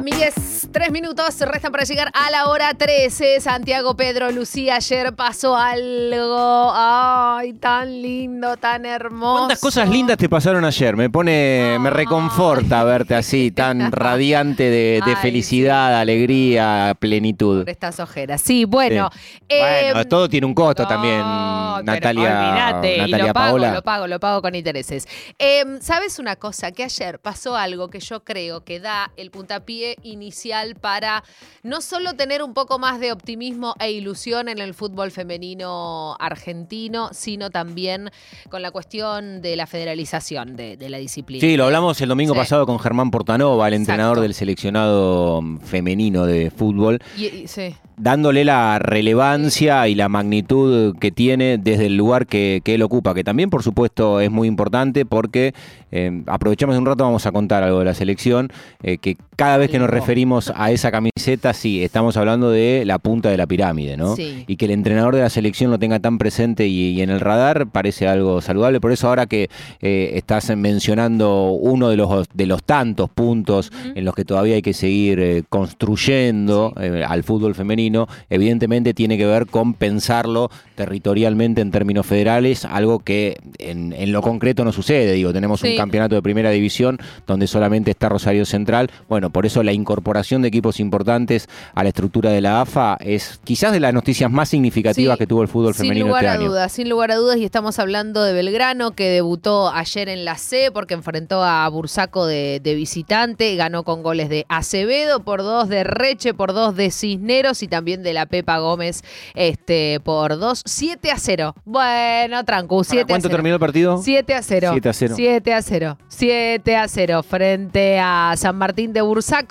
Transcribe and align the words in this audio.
Amigues, 0.00 0.66
tres 0.72 0.90
minutos 0.90 1.38
restan 1.40 1.70
para 1.70 1.84
llegar 1.84 2.10
a 2.14 2.30
la 2.30 2.46
hora 2.46 2.72
13. 2.72 3.38
Santiago, 3.38 3.94
Pedro, 3.98 4.30
Lucía, 4.30 4.76
ayer 4.76 5.14
pasó 5.14 5.54
algo. 5.54 6.72
Ay, 6.74 7.52
tan 7.52 8.00
lindo, 8.00 8.56
tan 8.56 8.86
hermoso. 8.86 9.40
¿Cuántas 9.40 9.60
cosas 9.60 9.90
lindas 9.90 10.16
te 10.16 10.26
pasaron 10.26 10.64
ayer? 10.64 10.96
Me 10.96 11.10
pone, 11.10 11.76
me 11.78 11.90
reconforta 11.90 12.82
verte 12.82 13.14
así, 13.14 13.50
tan 13.54 13.92
radiante 13.92 14.70
de, 14.70 15.02
de 15.04 15.10
Ay, 15.10 15.16
felicidad, 15.16 16.00
alegría, 16.00 16.96
plenitud. 16.98 17.60
Por 17.60 17.68
estas 17.68 18.00
ojeras. 18.00 18.40
Sí, 18.40 18.64
bueno. 18.64 19.10
Bueno, 19.50 20.00
eh, 20.00 20.04
todo 20.06 20.30
tiene 20.30 20.46
un 20.46 20.54
costo 20.54 20.84
no, 20.84 20.88
también, 20.88 21.18
Natalia, 21.20 22.22
olvídate, 22.22 22.96
y 22.96 23.00
Natalia 23.00 23.26
lo 23.26 23.32
pago, 23.34 23.48
Paola. 23.50 23.74
lo 23.74 23.82
pago, 23.82 24.06
lo 24.06 24.18
pago 24.18 24.40
con 24.40 24.54
intereses. 24.54 25.06
Eh, 25.38 25.62
¿Sabes 25.82 26.18
una 26.18 26.36
cosa? 26.36 26.72
Que 26.72 26.84
ayer 26.84 27.18
pasó 27.18 27.54
algo 27.54 27.90
que 27.90 28.00
yo 28.00 28.24
creo 28.24 28.64
que 28.64 28.80
da 28.80 29.12
el 29.18 29.30
puntapié 29.30 29.89
inicial 30.02 30.74
para 30.76 31.22
no 31.62 31.80
solo 31.80 32.14
tener 32.14 32.42
un 32.42 32.54
poco 32.54 32.78
más 32.78 33.00
de 33.00 33.12
optimismo 33.12 33.74
e 33.80 33.90
ilusión 33.92 34.48
en 34.48 34.58
el 34.58 34.74
fútbol 34.74 35.10
femenino 35.10 36.16
argentino, 36.18 37.10
sino 37.12 37.50
también 37.50 38.10
con 38.48 38.62
la 38.62 38.70
cuestión 38.70 39.42
de 39.42 39.56
la 39.56 39.66
federalización 39.66 40.56
de, 40.56 40.76
de 40.76 40.88
la 40.88 40.98
disciplina. 40.98 41.40
Sí, 41.40 41.56
lo 41.56 41.64
hablamos 41.64 42.00
el 42.00 42.08
domingo 42.08 42.34
Sí. 42.34 42.38
pasado 42.38 42.66
con 42.66 42.78
Germán 42.78 43.10
Portanova, 43.10 43.68
el 43.68 43.74
entrenador 43.74 44.20
del 44.20 44.34
seleccionado 44.34 45.42
femenino 45.64 46.26
de 46.26 46.50
fútbol, 46.50 46.98
Y- 47.16 47.26
y- 47.26 47.48
sí. 47.48 47.74
dándole 47.96 48.44
la 48.44 48.78
relevancia 48.78 49.86
y 49.88 49.94
la 49.94 50.08
magnitud 50.08 50.96
que 50.98 51.10
tiene 51.10 51.58
desde 51.58 51.86
el 51.86 51.96
lugar 51.96 52.26
que, 52.26 52.60
que 52.64 52.74
él 52.74 52.82
ocupa, 52.82 53.14
que 53.14 53.24
también 53.24 53.50
por 53.50 53.62
supuesto 53.62 54.20
es 54.20 54.30
muy 54.30 54.48
importante 54.48 55.04
porque 55.04 55.54
eh, 55.92 56.22
aprovechamos 56.26 56.76
un 56.78 56.86
rato, 56.86 57.04
vamos 57.04 57.26
a 57.26 57.32
contar 57.32 57.62
algo 57.62 57.80
de 57.80 57.84
la 57.84 57.94
selección, 57.94 58.48
eh, 58.82 58.98
que 58.98 59.16
cada 59.36 59.56
vez 59.56 59.69
que 59.70 59.78
nos 59.78 59.88
referimos 59.90 60.52
a 60.54 60.70
esa 60.70 60.90
camiseta, 60.90 61.52
sí, 61.54 61.82
estamos 61.82 62.16
hablando 62.16 62.50
de 62.50 62.84
la 62.84 62.98
punta 62.98 63.30
de 63.30 63.36
la 63.36 63.46
pirámide, 63.46 63.96
¿no? 63.96 64.16
Sí. 64.16 64.44
Y 64.46 64.56
que 64.56 64.64
el 64.66 64.70
entrenador 64.72 65.14
de 65.14 65.22
la 65.22 65.30
selección 65.30 65.70
lo 65.70 65.78
tenga 65.78 65.98
tan 66.00 66.18
presente 66.18 66.66
y, 66.66 66.90
y 66.90 67.02
en 67.02 67.10
el 67.10 67.20
radar 67.20 67.68
parece 67.68 68.08
algo 68.08 68.40
saludable, 68.40 68.80
por 68.80 68.92
eso 68.92 69.08
ahora 69.08 69.26
que 69.26 69.48
eh, 69.80 70.12
estás 70.14 70.54
mencionando 70.56 71.52
uno 71.52 71.88
de 71.88 71.96
los, 71.96 72.26
de 72.32 72.46
los 72.46 72.62
tantos 72.62 73.08
puntos 73.10 73.70
en 73.94 74.04
los 74.04 74.14
que 74.14 74.24
todavía 74.24 74.54
hay 74.56 74.62
que 74.62 74.72
seguir 74.74 75.20
eh, 75.20 75.42
construyendo 75.48 76.72
eh, 76.80 77.04
al 77.06 77.22
fútbol 77.22 77.54
femenino, 77.54 78.06
evidentemente 78.28 78.94
tiene 78.94 79.16
que 79.18 79.26
ver 79.26 79.46
con 79.46 79.74
pensarlo 79.74 80.50
territorialmente 80.74 81.60
en 81.60 81.70
términos 81.70 82.06
federales, 82.06 82.64
algo 82.64 83.00
que 83.00 83.36
en, 83.58 83.92
en 83.92 84.12
lo 84.12 84.22
concreto 84.22 84.64
no 84.64 84.72
sucede. 84.72 85.12
Digo, 85.12 85.32
tenemos 85.32 85.60
Sí. 85.60 85.72
un 85.72 85.76
campeonato 85.76 86.14
de 86.14 86.22
primera 86.22 86.50
división 86.50 86.98
donde 87.26 87.46
solamente 87.46 87.90
está 87.90 88.08
Rosario 88.08 88.46
Central. 88.46 88.90
Bueno, 89.08 89.28
por 89.30 89.44
eso 89.44 89.59
la 89.62 89.72
incorporación 89.72 90.42
de 90.42 90.48
equipos 90.48 90.80
importantes 90.80 91.48
a 91.74 91.82
la 91.82 91.88
estructura 91.90 92.30
de 92.30 92.40
la 92.40 92.60
AFA 92.60 92.96
es 93.00 93.40
quizás 93.44 93.72
de 93.72 93.80
las 93.80 93.92
noticias 93.94 94.30
más 94.30 94.48
significativas 94.48 95.16
Sí, 95.16 95.18
que 95.18 95.26
tuvo 95.26 95.42
el 95.42 95.48
fútbol 95.48 95.74
sin 95.74 95.84
femenino 95.84 96.06
lugar 96.06 96.24
este 96.24 96.28
a 96.28 96.32
año. 96.40 96.48
dudas, 96.48 96.72
sin 96.72 96.88
lugar 96.88 97.10
a 97.10 97.16
dudas, 97.16 97.36
y 97.38 97.44
estamos 97.44 97.78
hablando 97.78 98.22
de 98.22 98.32
Belgrano, 98.32 98.92
que 98.92 99.08
debutó 99.08 99.70
ayer 99.70 100.08
en 100.08 100.24
la 100.24 100.36
C 100.36 100.70
porque 100.72 100.94
enfrentó 100.94 101.42
a 101.44 101.68
Bursaco 101.68 102.26
de, 102.26 102.60
de 102.62 102.74
visitante, 102.74 103.54
ganó 103.56 103.84
con 103.84 104.02
goles 104.02 104.28
de 104.28 104.46
Acevedo 104.48 105.20
por 105.20 105.42
dos, 105.42 105.68
de 105.68 105.84
Reche 105.84 106.34
por 106.34 106.52
dos, 106.52 106.74
de 106.76 106.90
Cisneros 106.90 107.62
y 107.62 107.68
también 107.68 108.02
de 108.02 108.12
la 108.12 108.26
Pepa 108.26 108.58
Gómez 108.58 109.02
este, 109.34 110.00
por 110.00 110.38
dos, 110.38 110.62
7 110.66 111.10
a 111.10 111.18
0. 111.18 111.54
Bueno, 111.64 112.44
tranco, 112.44 112.82
7 112.84 113.00
a 113.00 113.04
0. 113.04 113.06
¿Cuánto 113.08 113.30
terminó 113.30 113.54
el 113.54 113.60
partido? 113.60 113.98
7 114.02 114.34
a 114.34 114.42
0. 114.42 114.68
7 114.72 114.88
a 114.88 114.92
0. 114.92 115.14
7 115.16 115.54
a 115.54 115.62
0. 115.62 115.98
7 116.08 116.76
a 116.76 116.88
0 116.88 117.22
frente 117.22 117.98
a 117.98 118.34
San 118.36 118.56
Martín 118.56 118.92
de 118.92 119.02
Bursaco. 119.02 119.49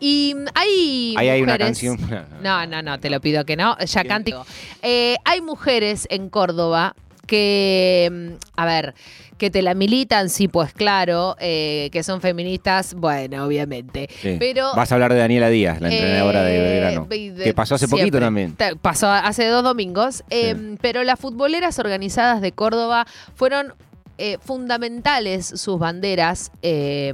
Y 0.00 0.34
mm, 0.36 0.44
hay. 0.54 1.14
Ahí 1.16 1.28
hay 1.28 1.42
una 1.42 1.52
mujeres- 1.54 1.66
canción. 1.66 2.26
No, 2.42 2.66
no, 2.66 2.82
no, 2.82 2.98
te 3.00 3.10
lo 3.10 3.20
pido 3.20 3.44
que 3.44 3.56
no. 3.56 3.76
Ya 3.78 4.04
canto. 4.04 4.44
Eh, 4.82 5.16
hay 5.24 5.40
mujeres 5.40 6.06
en 6.10 6.28
Córdoba 6.28 6.94
que, 7.26 8.10
mm, 8.12 8.60
a 8.60 8.66
ver, 8.66 8.94
que 9.38 9.50
te 9.50 9.62
la 9.62 9.74
militan, 9.74 10.28
sí, 10.30 10.46
pues 10.46 10.72
claro, 10.72 11.36
eh, 11.40 11.88
que 11.92 12.02
son 12.04 12.20
feministas, 12.20 12.94
bueno, 12.94 13.44
obviamente. 13.46 14.08
Sí. 14.22 14.36
Pero 14.38 14.74
Vas 14.76 14.92
a 14.92 14.94
hablar 14.94 15.12
de 15.12 15.18
Daniela 15.18 15.48
Díaz, 15.48 15.80
la 15.80 15.90
entrenadora 15.92 16.44
de 16.44 16.56
eh, 16.56 16.60
Belgrano. 16.60 17.08
Que 17.42 17.52
pasó 17.54 17.74
hace 17.74 17.88
poquito 17.88 18.20
también. 18.20 18.54
Ta- 18.54 18.74
Pasó 18.80 19.10
hace 19.10 19.46
dos 19.48 19.64
domingos. 19.64 20.22
eh, 20.30 20.76
pero 20.80 21.02
las 21.02 21.18
futboleras 21.18 21.78
organizadas 21.78 22.40
de 22.40 22.52
Córdoba 22.52 23.06
fueron 23.34 23.74
eh, 24.18 24.38
fundamentales 24.40 25.46
sus 25.46 25.78
banderas 25.78 26.52
eh, 26.62 27.12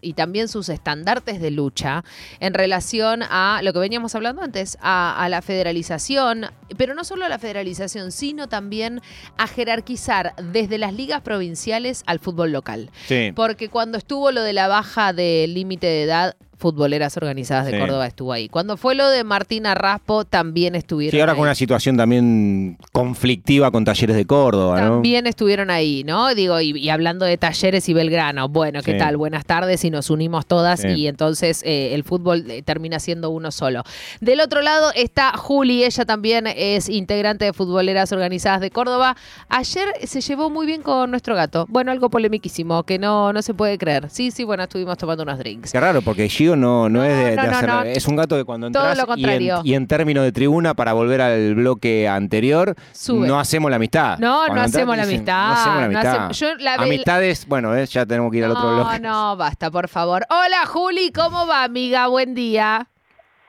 y 0.00 0.14
también 0.14 0.48
sus 0.48 0.68
estandartes 0.68 1.40
de 1.40 1.50
lucha 1.50 2.04
en 2.40 2.54
relación 2.54 3.22
a 3.22 3.60
lo 3.62 3.72
que 3.72 3.78
veníamos 3.78 4.14
hablando 4.14 4.42
antes, 4.42 4.78
a, 4.80 5.22
a 5.22 5.28
la 5.28 5.42
federalización, 5.42 6.46
pero 6.76 6.94
no 6.94 7.04
solo 7.04 7.24
a 7.24 7.28
la 7.28 7.38
federalización, 7.38 8.12
sino 8.12 8.48
también 8.48 9.00
a 9.36 9.46
jerarquizar 9.46 10.34
desde 10.36 10.78
las 10.78 10.94
ligas 10.94 11.20
provinciales 11.20 12.02
al 12.06 12.18
fútbol 12.18 12.52
local. 12.52 12.90
Sí. 13.06 13.32
Porque 13.34 13.68
cuando 13.68 13.98
estuvo 13.98 14.30
lo 14.32 14.42
de 14.42 14.52
la 14.52 14.68
baja 14.68 15.12
del 15.12 15.54
límite 15.54 15.86
de 15.86 16.02
edad, 16.04 16.36
futboleras 16.60 17.16
organizadas 17.16 17.66
de 17.66 17.72
Sí. 17.72 17.78
Córdoba 17.78 18.06
estuvo 18.06 18.32
ahí. 18.32 18.48
Cuando 18.48 18.76
fue 18.76 18.94
lo 18.94 19.08
de 19.08 19.24
Martina 19.24 19.74
Raspo, 19.74 20.24
también 20.24 20.74
estuvieron 20.76 21.10
Sí, 21.16 21.20
ahora 21.20 21.32
ahí. 21.32 21.36
con 21.38 21.42
una 21.44 21.54
situación 21.54 21.96
también 21.96 22.76
conflictiva 22.92 23.70
con 23.70 23.84
Talleres 23.84 24.14
de 24.14 24.26
Córdoba, 24.26 24.80
¿no? 24.80 24.90
También 24.92 25.26
estuvieron 25.26 25.70
ahí, 25.70 26.04
¿no? 26.04 26.34
Digo, 26.34 26.60
y, 26.60 26.78
y 26.78 26.90
hablando 26.90 27.24
de 27.24 27.36
talleres 27.38 27.88
y 27.88 27.94
Belgrano, 27.94 28.48
bueno, 28.48 28.82
¿qué 28.82 28.92
Sí. 28.92 28.98
tal? 28.98 29.16
Buenas 29.16 29.44
tardes 29.46 29.84
y 29.84 29.90
nos 29.90 30.10
unimos 30.10 30.46
todas 30.46 30.84
y 30.84 31.06
entonces 31.06 31.62
eh, 31.64 31.94
el 31.94 32.04
fútbol 32.04 32.44
eh, 32.50 32.62
termina 32.62 33.00
siendo 33.00 33.30
uno 33.30 33.50
solo. 33.50 33.82
Del 34.20 34.40
otro 34.40 34.60
lado 34.62 34.90
está 34.94 35.32
Juli, 35.36 35.84
ella 35.84 36.04
también 36.04 36.46
es 36.46 36.88
integrante 36.88 37.46
de 37.46 37.52
Futboleras 37.52 38.12
Organizadas 38.12 38.60
de 38.60 38.70
Córdoba. 38.70 39.16
Ayer 39.48 39.88
se 40.04 40.20
llevó 40.20 40.50
muy 40.50 40.66
bien 40.66 40.82
con 40.82 41.10
nuestro 41.10 41.34
gato. 41.34 41.66
Bueno, 41.68 41.90
algo 41.90 42.10
polemiquísimo, 42.10 42.82
que 42.84 42.98
no, 42.98 43.32
no 43.32 43.40
se 43.42 43.54
puede 43.54 43.78
creer. 43.78 44.10
Sí, 44.10 44.30
sí, 44.30 44.44
bueno, 44.44 44.64
estuvimos 44.64 44.98
tomando 44.98 45.22
unos 45.22 45.38
drinks. 45.38 45.72
Qué 45.72 45.80
raro, 45.80 46.02
porque 46.02 46.28
Gio 46.28 46.49
no, 46.56 46.88
no, 46.88 46.98
No, 47.00 47.04
es 47.04 47.16
de, 47.16 47.36
no, 47.36 47.42
de 47.42 47.48
no, 47.48 47.56
hacer. 47.56 47.68
no. 47.68 47.82
Es 47.82 48.06
un 48.08 48.16
gato 48.16 48.36
que 48.36 48.44
cuando 48.44 48.70
Todo 48.70 48.82
entras 48.90 48.98
y, 48.98 49.00
en, 49.00 49.06
contrario. 49.06 49.60
y 49.64 49.74
en 49.74 49.86
términos 49.86 50.24
de 50.24 50.32
tribuna, 50.32 50.74
para 50.74 50.92
volver 50.92 51.20
al 51.20 51.54
bloque 51.54 52.08
anterior, 52.08 52.74
Sube. 52.92 53.26
no 53.26 53.38
hacemos 53.40 53.70
la 53.70 53.76
amistad. 53.76 54.18
No, 54.18 54.46
no 54.48 54.60
hacemos 54.60 54.96
dicen, 54.96 55.14
amistad. 55.14 55.46
No 55.48 55.52
hacemos 55.52 55.76
la 55.80 55.88
no 55.88 55.98
amistad. 55.98 56.14
hacemos- 56.16 56.38
yo 56.38 56.54
la 56.64 56.76
ve- 56.76 56.84
Amistades, 56.84 57.46
bueno, 57.46 57.74
eh, 57.76 57.86
ya 57.86 58.06
tenemos 58.06 58.30
que 58.32 58.38
ir 58.38 58.44
al 58.44 58.52
otro 58.52 58.70
No, 58.70 58.76
bloque. 58.84 59.00
no, 59.00 59.36
basta, 59.36 59.70
por 59.70 59.88
favor. 59.88 60.26
Hola, 60.30 60.66
Juli, 60.66 61.12
¿cómo 61.12 61.46
va, 61.46 61.64
amiga? 61.64 62.06
Buen 62.08 62.34
día. 62.34 62.86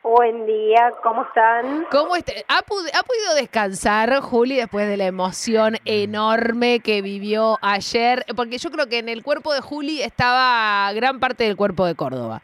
Buen 0.03 0.47
día, 0.47 0.91
¿cómo 1.03 1.21
están? 1.21 1.85
¿Cómo 1.91 2.15
está? 2.15 2.33
¿Ha, 2.47 2.63
pud- 2.63 2.89
ha 2.91 3.03
podido 3.03 3.35
descansar, 3.35 4.19
Juli, 4.21 4.55
después 4.55 4.87
de 4.87 4.97
la 4.97 5.05
emoción 5.05 5.77
enorme 5.85 6.79
que 6.79 7.03
vivió 7.03 7.59
ayer? 7.61 8.25
Porque 8.35 8.57
yo 8.57 8.71
creo 8.71 8.87
que 8.87 8.97
en 8.97 9.09
el 9.09 9.21
cuerpo 9.21 9.53
de 9.53 9.61
Juli 9.61 10.01
estaba 10.01 10.91
gran 10.93 11.19
parte 11.19 11.43
del 11.43 11.55
cuerpo 11.55 11.85
de 11.85 11.93
Córdoba. 11.93 12.41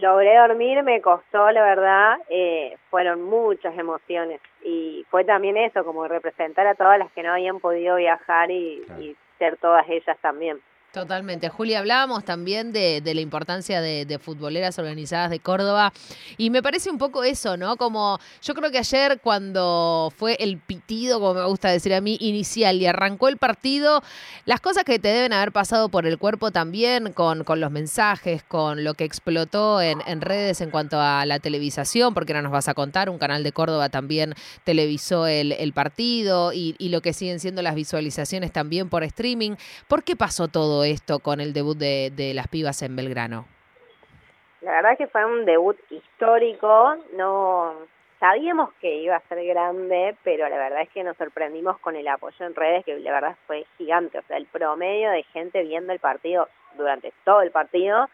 Logré 0.00 0.36
dormir, 0.38 0.82
me 0.82 1.00
costó, 1.02 1.50
la 1.50 1.62
verdad, 1.62 2.16
eh, 2.30 2.76
fueron 2.90 3.22
muchas 3.22 3.76
emociones 3.78 4.40
y 4.64 5.04
fue 5.10 5.24
también 5.24 5.56
eso, 5.56 5.84
como 5.84 6.08
representar 6.08 6.66
a 6.66 6.74
todas 6.74 6.98
las 6.98 7.12
que 7.12 7.22
no 7.22 7.32
habían 7.32 7.60
podido 7.60 7.96
viajar 7.96 8.50
y, 8.50 8.82
Claro. 8.86 9.02
y 9.02 9.16
ser 9.38 9.56
todas 9.58 9.86
ellas 9.88 10.16
también. 10.22 10.60
Totalmente. 10.92 11.48
Juli, 11.48 11.74
hablábamos 11.74 12.22
también 12.22 12.70
de, 12.70 13.00
la 13.02 13.20
importancia 13.22 13.80
de, 13.80 14.18
futboleras 14.18 14.78
organizadas 14.78 15.30
de 15.30 15.40
Córdoba 15.40 15.90
y 16.36 16.50
me 16.50 16.62
parece 16.62 16.90
un 16.90 16.98
poco 16.98 17.24
eso, 17.24 17.56
¿no? 17.56 17.78
Como 17.78 18.18
yo 18.42 18.54
creo 18.54 18.70
que 18.70 18.76
ayer 18.76 19.18
cuando 19.22 20.12
fue 20.14 20.36
el 20.38 20.58
pitido, 20.58 21.18
como 21.18 21.32
me 21.32 21.46
gusta 21.46 21.70
decir 21.70 21.94
a 21.94 22.02
mí, 22.02 22.18
inicial 22.20 22.76
y 22.76 22.84
arrancó 22.84 23.28
el 23.28 23.38
partido, 23.38 24.02
las 24.44 24.60
cosas 24.60 24.84
que 24.84 24.98
te 24.98 25.08
deben 25.08 25.32
haber 25.32 25.50
pasado 25.50 25.88
por 25.88 26.04
el 26.04 26.18
cuerpo 26.18 26.50
también 26.50 27.14
con, 27.14 27.42
con 27.44 27.58
los 27.58 27.70
mensajes, 27.70 28.42
con 28.42 28.84
lo 28.84 28.92
que 28.92 29.04
explotó 29.04 29.80
en, 29.80 30.20
redes 30.20 30.60
en 30.60 30.70
cuanto 30.70 31.00
a 31.00 31.24
la 31.24 31.38
televisación, 31.38 32.12
porque 32.12 32.32
ahora 32.32 32.42
nos 32.42 32.52
vas 32.52 32.68
a 32.68 32.74
contar, 32.74 33.08
un 33.08 33.16
canal 33.16 33.42
de 33.42 33.52
Córdoba 33.52 33.88
también 33.88 34.34
televisó 34.64 35.26
el, 35.26 35.52
el 35.52 35.72
partido 35.72 36.52
y, 36.52 36.74
y 36.76 36.90
lo 36.90 37.00
que 37.00 37.14
siguen 37.14 37.40
siendo 37.40 37.62
las 37.62 37.74
visualizaciones 37.74 38.52
también 38.52 38.90
por 38.90 39.04
streaming. 39.04 39.52
¿Por 39.88 40.04
qué 40.04 40.16
pasó 40.16 40.48
todo 40.48 40.81
esto 40.84 41.18
con 41.18 41.40
el 41.40 41.52
debut 41.52 41.76
de, 41.76 42.32
las 42.34 42.48
pibas 42.48 42.82
en 42.82 42.96
Belgrano? 42.96 43.46
La 44.60 44.72
verdad 44.72 44.96
que 44.96 45.06
fue 45.08 45.24
un 45.24 45.44
debut 45.44 45.76
histórico, 45.90 46.96
no 47.16 47.74
sabíamos 48.20 48.72
que 48.74 48.96
iba 48.96 49.16
a 49.16 49.28
ser 49.28 49.44
grande, 49.44 50.16
pero 50.22 50.48
la 50.48 50.56
verdad 50.56 50.82
es 50.82 50.88
que 50.90 51.02
nos 51.02 51.16
sorprendimos 51.16 51.78
con 51.80 51.96
el 51.96 52.06
apoyo 52.06 52.46
en 52.46 52.54
redes, 52.54 52.84
que 52.84 52.96
la 52.98 53.12
verdad 53.12 53.36
fue 53.46 53.66
gigante, 53.76 54.18
o 54.18 54.22
sea, 54.22 54.36
el 54.36 54.46
promedio 54.46 55.10
de 55.10 55.24
gente 55.24 55.62
viendo 55.62 55.92
el 55.92 55.98
partido 55.98 56.48
durante 56.76 57.12
todo 57.24 57.42
el 57.42 57.50
partido 57.50 58.08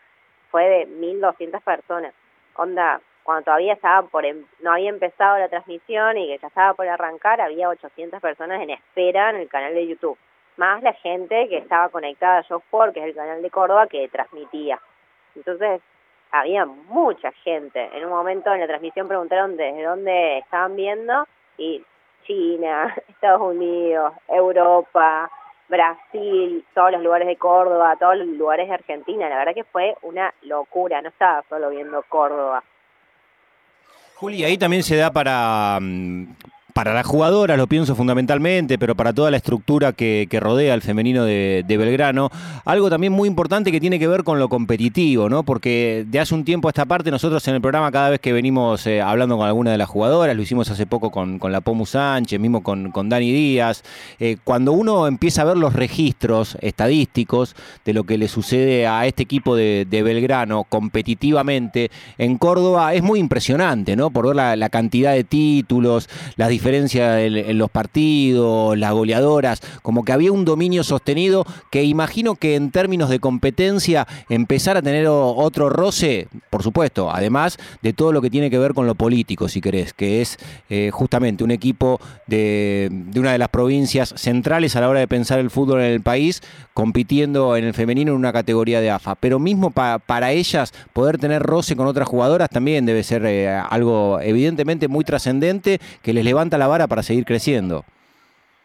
fue 0.51 0.65
de 0.65 0.87
1.200 0.87 1.61
personas. 1.63 2.15
Onda, 2.55 3.01
cuando 3.23 3.45
todavía 3.45 3.75
estaba 3.75 4.09
por 4.09 4.25
em- 4.25 4.47
no 4.61 4.73
había 4.73 4.89
empezado 4.89 5.39
la 5.39 5.51
transmisión 5.51 6.17
y 6.17 6.29
que 6.29 6.39
ya 6.39 6.49
estaba 6.49 6.73
por 6.73 6.89
arrancar, 6.89 7.43
había 7.43 7.69
800 7.69 8.23
personas 8.23 8.63
en 8.63 8.71
espera 8.71 9.29
en 9.29 9.37
el 9.37 9.49
canal 9.49 9.75
de 9.75 9.87
YouTube, 9.87 10.17
más 10.59 10.83
la 10.83 10.93
gente 10.93 11.49
que 11.49 11.59
estaba 11.59 11.89
conectada 11.89 12.39
a 12.39 12.41
Sport, 12.41 12.93
que 12.93 13.01
es 13.01 13.07
el 13.07 13.15
canal 13.15 13.41
de 13.41 13.51
Córdoba, 13.51 13.87
que 13.87 14.09
transmitía. 14.09 14.79
Entonces, 15.35 15.81
había 16.31 16.67
mucha 16.67 17.33
gente. 17.45 17.89
En 17.97 18.05
un 18.05 18.11
momento 18.11 18.53
en 18.53 18.61
la 18.61 18.67
transmisión 18.67 19.09
preguntaron 19.09 19.57
desde 19.57 19.83
dónde 19.83 20.39
estaban 20.39 20.77
viendo 20.77 21.27
y 21.57 21.83
China, 22.27 22.95
Estados 23.09 23.41
Unidos, 23.41 24.13
Europa, 24.29 25.31
Brasil, 25.69 26.65
todos 26.75 26.93
los 26.93 27.03
lugares 27.03 27.29
de 27.29 27.37
Córdoba, 27.37 27.97
todos 27.99 28.17
los 28.17 28.27
lugares 28.29 28.69
de 28.69 28.75
Argentina. 28.75 29.29
La 29.29 29.39
verdad 29.39 29.55
que 29.55 29.65
fue 29.65 29.95
una 30.03 30.33
locura, 30.43 31.01
no 31.03 31.09
estaba 31.09 31.45
solo 31.49 31.71
viendo 31.71 32.03
Córdoba. 32.09 32.63
Juli, 34.17 34.43
ahí 34.45 34.59
también 34.59 34.83
se 34.83 34.97
da 34.97 35.13
para, 35.13 35.79
mm, 35.81 36.35
para 36.79 36.95
las 36.95 37.07
jugadoras, 37.07 37.59
lo 37.59 37.67
pienso 37.67 37.97
fundamentalmente, 37.97 38.79
pero 38.79 38.95
para 38.95 39.13
toda 39.13 39.33
la 39.33 39.37
estructura 39.39 39.93
que, 39.93 40.29
rodea 40.41 40.75
al 40.75 40.81
femenino 40.81 41.25
de, 41.25 41.65
Belgrano, 41.67 42.31
algo 42.65 42.89
también 42.89 43.13
muy 43.13 43.27
importante 43.27 43.73
que 43.73 43.81
tiene 43.81 43.99
que 43.99 44.07
ver 44.07 44.23
con 44.23 44.39
lo 44.39 44.49
competitivo, 44.49 45.29
¿no? 45.29 45.43
Porque 45.43 46.05
de 46.07 46.21
hace 46.21 46.37
un 46.37 46.45
tiempo 46.45 46.69
a 46.69 46.71
esta 46.71 46.85
parte, 46.85 47.11
nosotros 47.11 47.49
en 47.49 47.57
el 47.57 47.61
programa, 47.61 47.91
cada 47.91 48.11
vez 48.11 48.21
que 48.21 48.33
venimos 48.33 48.87
eh, 48.87 49.03
hablando 49.03 49.37
con 49.37 49.49
alguna 49.49 49.73
de 49.73 49.79
las 49.79 49.89
jugadoras, 49.89 50.37
lo 50.37 50.41
hicimos 50.41 50.71
hace 50.71 50.87
poco 50.87 51.11
con, 51.11 51.41
la 51.43 51.61
Pomu 51.63 51.85
Sánchez, 51.85 52.39
mismo 52.39 52.63
con, 52.63 52.93
con 52.93 53.09
Dani 53.09 53.33
Díaz, 53.33 53.83
eh, 54.21 54.37
cuando 54.45 54.71
uno 54.71 55.09
empieza 55.09 55.43
a 55.43 55.47
ver 55.47 55.57
los 55.57 55.73
registros 55.73 56.57
estadísticos 56.61 57.57
de 57.85 57.93
lo 57.93 58.05
que 58.05 58.19
le 58.19 58.29
sucede 58.29 58.87
a 58.87 59.05
este 59.05 59.25
equipo 59.25 59.57
de, 59.57 59.85
Belgrano 59.91 60.63
competitivamente 60.63 61.91
en 62.19 62.39
Córdoba, 62.39 62.95
es 62.95 63.03
muy 63.03 63.19
impresionante, 63.19 63.97
¿no? 63.97 64.11
Por 64.11 64.29
ver 64.29 64.37
la, 64.37 64.55
la 64.55 64.69
cantidad 64.69 65.13
de 65.13 65.25
títulos, 65.25 66.09
las 66.37 66.49
diferencias 66.51 66.68
diferencia 66.69 67.25
en, 67.25 67.57
los 67.57 67.71
partidos, 67.71 68.77
las 68.77 68.93
goleadoras, 68.93 69.63
como 69.81 70.05
que 70.05 70.13
había 70.13 70.33
un 70.33 70.45
dominio 70.45 70.85
sostenido 70.85 71.47
que 71.71 71.83
imagino 71.83 72.35
que 72.35 72.57
en 72.57 72.71
términos 72.71 73.09
de 73.09 73.21
competencia 73.21 74.07
empezar 74.29 74.77
a 74.77 74.83
tener 74.83 75.07
otro 75.09 75.71
roce, 75.71 76.29
por 76.51 76.63
supuesto, 76.63 77.11
además 77.11 77.57
de 77.81 77.95
todo 77.95 78.13
lo 78.13 78.21
que 78.21 78.29
tiene 78.29 78.51
que 78.51 78.59
ver 78.59 78.75
con 78.75 78.87
lo 78.87 78.95
político, 78.95 79.49
si 79.49 79.63
querés, 79.63 79.95
que 79.95 80.21
es 80.21 80.37
eh, 80.69 80.91
justamente 80.93 81.43
un 81.43 81.53
equipo 81.53 82.01
de, 82.27 82.91
una 83.17 83.33
de 83.33 83.39
las 83.39 83.49
provincias 83.49 84.13
centrales 84.17 84.77
a 84.77 84.83
la 84.83 84.91
hora 84.91 85.01
de 85.01 85.09
pensar 85.09 85.39
el 85.39 85.49
fútbol 85.49 85.81
en 85.81 85.93
el 85.93 86.03
país, 86.03 86.43
compitiendo 86.75 87.57
en 87.57 87.65
el 87.65 87.73
femenino 87.73 88.13
en 88.13 88.19
una 88.19 88.33
categoría 88.33 88.83
de 88.83 88.91
AFA. 88.91 89.15
Pero 89.15 89.39
mismo 89.39 89.71
para 89.71 90.33
ellas 90.33 90.75
poder 90.93 91.17
tener 91.17 91.43
roce 91.43 91.77
con 91.77 91.87
otras 91.87 92.07
jugadoras 92.07 92.51
también 92.51 92.85
debe 92.85 93.03
ser 93.03 93.25
eh, 93.25 93.49
algo 93.49 94.21
evidentemente 94.21 94.87
muy 94.87 95.05
trascendente 95.05 95.81
que 96.03 96.13
les 96.13 96.25
levanta 96.25 96.58
la 96.59 96.67
vara 96.67 96.87
para 96.87 97.03
seguir 97.03 97.25
creciendo. 97.25 97.85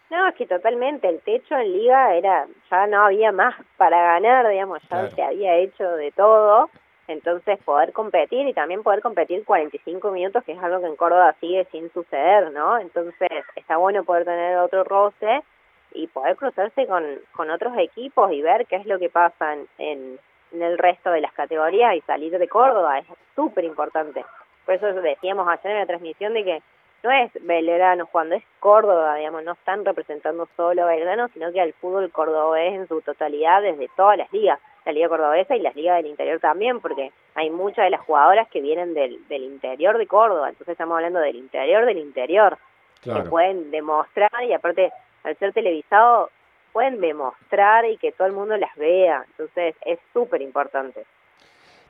No, 0.10 0.28
es 0.28 0.36
que 0.36 0.46
totalmente, 0.46 1.10
el 1.10 1.22
techo 1.22 1.56
en 1.58 1.74
liga 1.74 2.16
era, 2.16 2.46
ya 2.70 2.88
no 2.88 3.06
había 3.06 3.32
más 3.32 3.56
para 3.78 3.98
ganar, 4.14 4.48
digamos, 4.48 4.80
ya 4.90 5.10
se 5.10 5.24
había 5.24 5.56
hecho 5.56 5.90
de 5.96 6.12
todo, 6.12 6.70
entonces 7.08 7.58
poder 7.64 7.94
competir 7.94 8.48
y 8.48 8.54
también 8.54 8.84
poder 8.84 9.02
competir 9.02 9.44
45 9.44 10.12
minutos, 10.12 10.44
que 10.44 10.52
es 10.52 10.62
algo 10.62 10.82
que 10.82 10.88
en 10.88 10.96
Córdoba 10.96 11.36
sigue 11.40 11.66
sin 11.72 11.92
suceder, 11.92 12.52
¿no? 12.52 12.78
Entonces 12.78 13.32
está 13.56 13.78
bueno 13.78 14.04
poder 14.04 14.26
tener 14.26 14.58
otro 14.58 14.84
roce 14.84 15.42
y 15.94 16.08
poder 16.08 16.36
cruzarse 16.36 16.86
con, 16.86 17.04
con 17.32 17.50
otros 17.50 17.74
equipos 17.78 18.32
y 18.32 18.42
ver 18.42 18.68
qué 18.68 18.76
es 18.76 18.86
lo 18.86 19.00
que 19.00 19.10
pasa 19.10 19.54
en, 19.78 20.20
en 20.54 20.62
el 20.62 20.78
resto 20.78 21.10
de 21.12 21.22
las 21.22 21.34
categorías 21.34 21.96
y 21.96 22.02
salir 22.02 22.38
de 22.38 22.48
Córdoba, 22.48 23.00
es 23.00 23.06
súper 23.36 23.64
importante. 23.64 24.24
Por 24.66 24.76
eso 24.76 24.94
decíamos 24.94 25.48
ayer 25.48 25.72
en 25.72 25.80
la 25.80 25.86
transmisión 25.86 26.34
de 26.34 26.44
que 26.44 26.62
no 27.04 27.12
es 27.12 27.32
Belgrano 27.42 28.08
cuando 28.08 28.36
es 28.36 28.44
Córdoba, 28.60 29.16
digamos, 29.16 29.44
no 29.44 29.52
están 29.52 29.84
representando 29.84 30.48
solo 30.56 30.84
a 30.84 30.88
Belgrano, 30.88 31.28
sino 31.34 31.52
que 31.52 31.60
al 31.60 31.74
fútbol 31.74 32.10
cordobés 32.12 32.74
en 32.74 32.88
su 32.88 33.02
totalidad 33.02 33.62
desde 33.62 33.90
todas 33.96 34.18
las 34.18 34.32
ligas, 34.32 34.60
la 34.86 34.94
liga 34.94 35.10
cordobesa 35.10 35.56
y 35.56 35.60
las 35.60 35.76
ligas 35.76 35.98
del 35.98 36.08
interior 36.08 36.40
también, 36.40 36.80
porque 36.80 37.12
hay 37.36 37.50
muchas 37.50 37.86
de 37.86 37.92
las 37.92 38.02
jugadoras 38.02 38.48
que 38.48 38.62
vienen 38.62 38.94
del, 38.94 39.28
del 39.28 39.44
interior 39.44 39.98
de 39.98 40.08
Córdoba, 40.08 40.50
entonces 40.50 40.72
estamos 40.72 40.96
hablando 40.96 41.20
del 41.20 41.36
interior 41.36 41.86
del 41.86 41.98
interior, 41.98 42.58
que 43.02 43.12
pueden 43.30 43.70
demostrar 43.70 44.32
y 44.48 44.54
aparte 44.54 44.92
al 45.24 45.36
ser 45.38 45.52
televisado 45.52 46.30
pueden 46.72 47.02
demostrar 47.02 47.86
y 47.86 47.98
que 47.98 48.14
todo 48.14 48.28
el 48.28 48.34
mundo 48.34 48.56
las 48.58 48.74
vea, 48.78 49.26
entonces 49.32 49.76
es 49.86 50.00
súper 50.14 50.42
importante. 50.42 51.06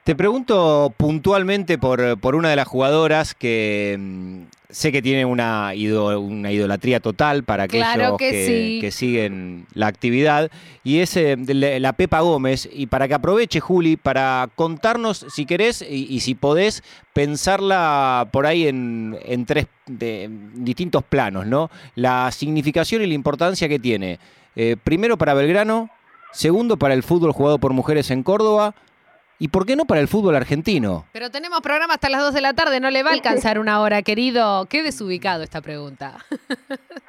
Te 0.04 0.16
pregunto 0.16 0.92
puntualmente 0.98 1.78
por, 1.78 2.20
por 2.20 2.36
una 2.36 2.50
de 2.50 2.58
las 2.58 2.68
jugadoras 2.68 3.34
que 3.34 3.96
mm, 3.98 4.44
sé 4.74 4.92
que 4.92 5.02
tiene 5.02 5.24
una, 5.24 5.72
una 6.18 6.52
idolatría 6.52 7.00
total 7.00 7.44
para 7.44 7.64
aquellos 7.64 8.18
que, 8.18 8.90
siguen 8.92 9.68
la 9.74 9.88
actividad, 9.88 10.52
y 10.84 11.00
es 11.00 11.16
eh, 11.16 11.38
la 11.38 11.94
Pepa 11.94 12.22
Gómez. 12.22 12.68
Y 12.74 12.88
para 12.88 13.08
que 13.08 13.14
aproveche, 13.14 13.60
Juli, 13.60 13.96
para 13.96 14.50
contarnos, 14.56 15.26
si 15.30 15.46
querés 15.46 15.82
y, 15.88 16.20
si 16.22 16.36
podés, 16.36 16.84
pensarla 17.14 18.28
por 18.32 18.48
ahí 18.48 18.68
en, 18.68 19.18
en 19.24 19.46
tres 19.46 19.68
distintos 19.86 21.04
planos, 21.04 21.46
¿no? 21.46 21.70
La 21.96 22.32
significación 22.32 23.04
y 23.04 23.08
la 23.08 23.14
importancia 23.14 23.70
que 23.70 23.80
tiene. 23.80 24.20
Eh, 24.56 24.76
primero 24.84 25.18
para 25.18 25.34
Belgrano, 25.34 25.90
segundo 26.32 26.78
para 26.78 26.96
el 26.96 27.04
fútbol 27.04 27.32
jugado 27.32 27.60
por 27.60 27.74
mujeres 27.74 28.10
en 28.12 28.24
Córdoba 28.24 28.76
¿Y 29.40 29.48
por 29.50 29.66
qué 29.66 29.76
no 29.76 29.86
para 29.86 30.02
el 30.02 30.08
fútbol 30.08 30.36
argentino? 30.36 31.06
Pero 31.12 31.30
tenemos 31.30 31.62
programa 31.62 31.96
hasta 31.96 32.10
las 32.10 32.22
2 32.22 32.34
de 32.34 32.42
la 32.42 32.54
tarde, 32.54 32.80
no 32.80 32.90
le 32.90 33.04
va 33.04 33.10
a 33.10 33.14
alcanzar 33.14 33.60
una 33.60 33.82
hora, 33.82 34.02
querido. 34.02 34.66
Qué 34.70 34.84
desubicado 34.84 35.44
esta 35.44 35.62
pregunta. 35.62 36.18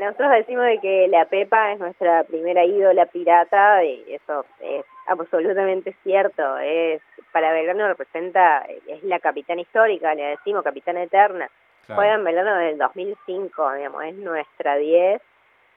nosotros 0.00 0.30
decimos 0.30 0.64
de 0.66 0.78
que 0.80 1.08
la 1.08 1.24
Pepa 1.24 1.72
es 1.72 1.78
nuestra 1.78 2.24
primera 2.24 2.64
ídola 2.64 3.06
pirata 3.06 3.82
y 3.84 4.04
eso 4.08 4.44
es 4.60 4.84
absolutamente 5.06 5.96
cierto. 6.02 6.58
Es 6.58 7.00
para 7.32 7.52
Belgrano 7.52 7.88
representa, 7.88 8.64
es 8.86 9.02
la 9.04 9.18
capitana 9.18 9.60
histórica, 9.60 10.14
le 10.14 10.24
decimos 10.24 10.62
capitana 10.62 11.02
eterna. 11.02 11.48
Juega 11.86 12.14
en 12.14 12.24
Belgrano 12.24 12.54
desde 12.56 12.72
el 12.72 12.78
2005, 12.78 13.72
digamos, 13.72 14.04
es 14.04 14.14
nuestra 14.16 14.76
10 14.76 15.22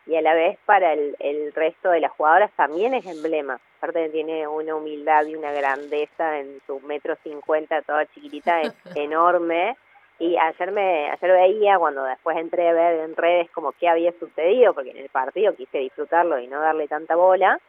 y 0.06 0.16
a 0.16 0.22
la 0.22 0.34
vez 0.34 0.58
para 0.66 0.94
el, 0.94 1.16
el 1.20 1.54
resto 1.54 1.90
de 1.90 2.00
las 2.00 2.12
jugadoras 2.12 2.52
también 2.56 2.94
es 2.94 3.06
emblema. 3.06 3.60
Aparte 3.78 4.10
tiene 4.10 4.48
una 4.48 4.76
humildad 4.76 5.26
y 5.26 5.36
una 5.36 5.52
grandeza 5.52 6.40
en 6.40 6.60
su 6.66 6.80
metro 6.82 7.16
cincuenta, 7.24 7.82
toda 7.82 8.06
chiquitita, 8.08 8.62
es 8.62 8.74
enorme. 8.96 9.76
Y 10.20 10.38
ayer 10.38 10.72
me 10.72 11.10
ayer 11.10 11.32
veía 11.32 11.80
cuando 11.80 12.04
después 12.04 12.38
entré 12.38 12.70
a 12.70 12.74
ver 12.74 13.00
en 13.00 13.16
redes 13.16 13.50
como 13.52 13.72
qué 13.72 13.90
había 13.90 14.12
sucedido, 14.20 14.74
porque 14.74 14.92
en 14.92 14.98
el 14.98 15.10
partido 15.10 15.56
quise 15.56 15.80
disfrutarlo 15.80 16.38
y 16.40 16.48
no 16.48 16.60
darle 16.62 16.88
tanta 16.88 17.16
bola. 17.16 17.60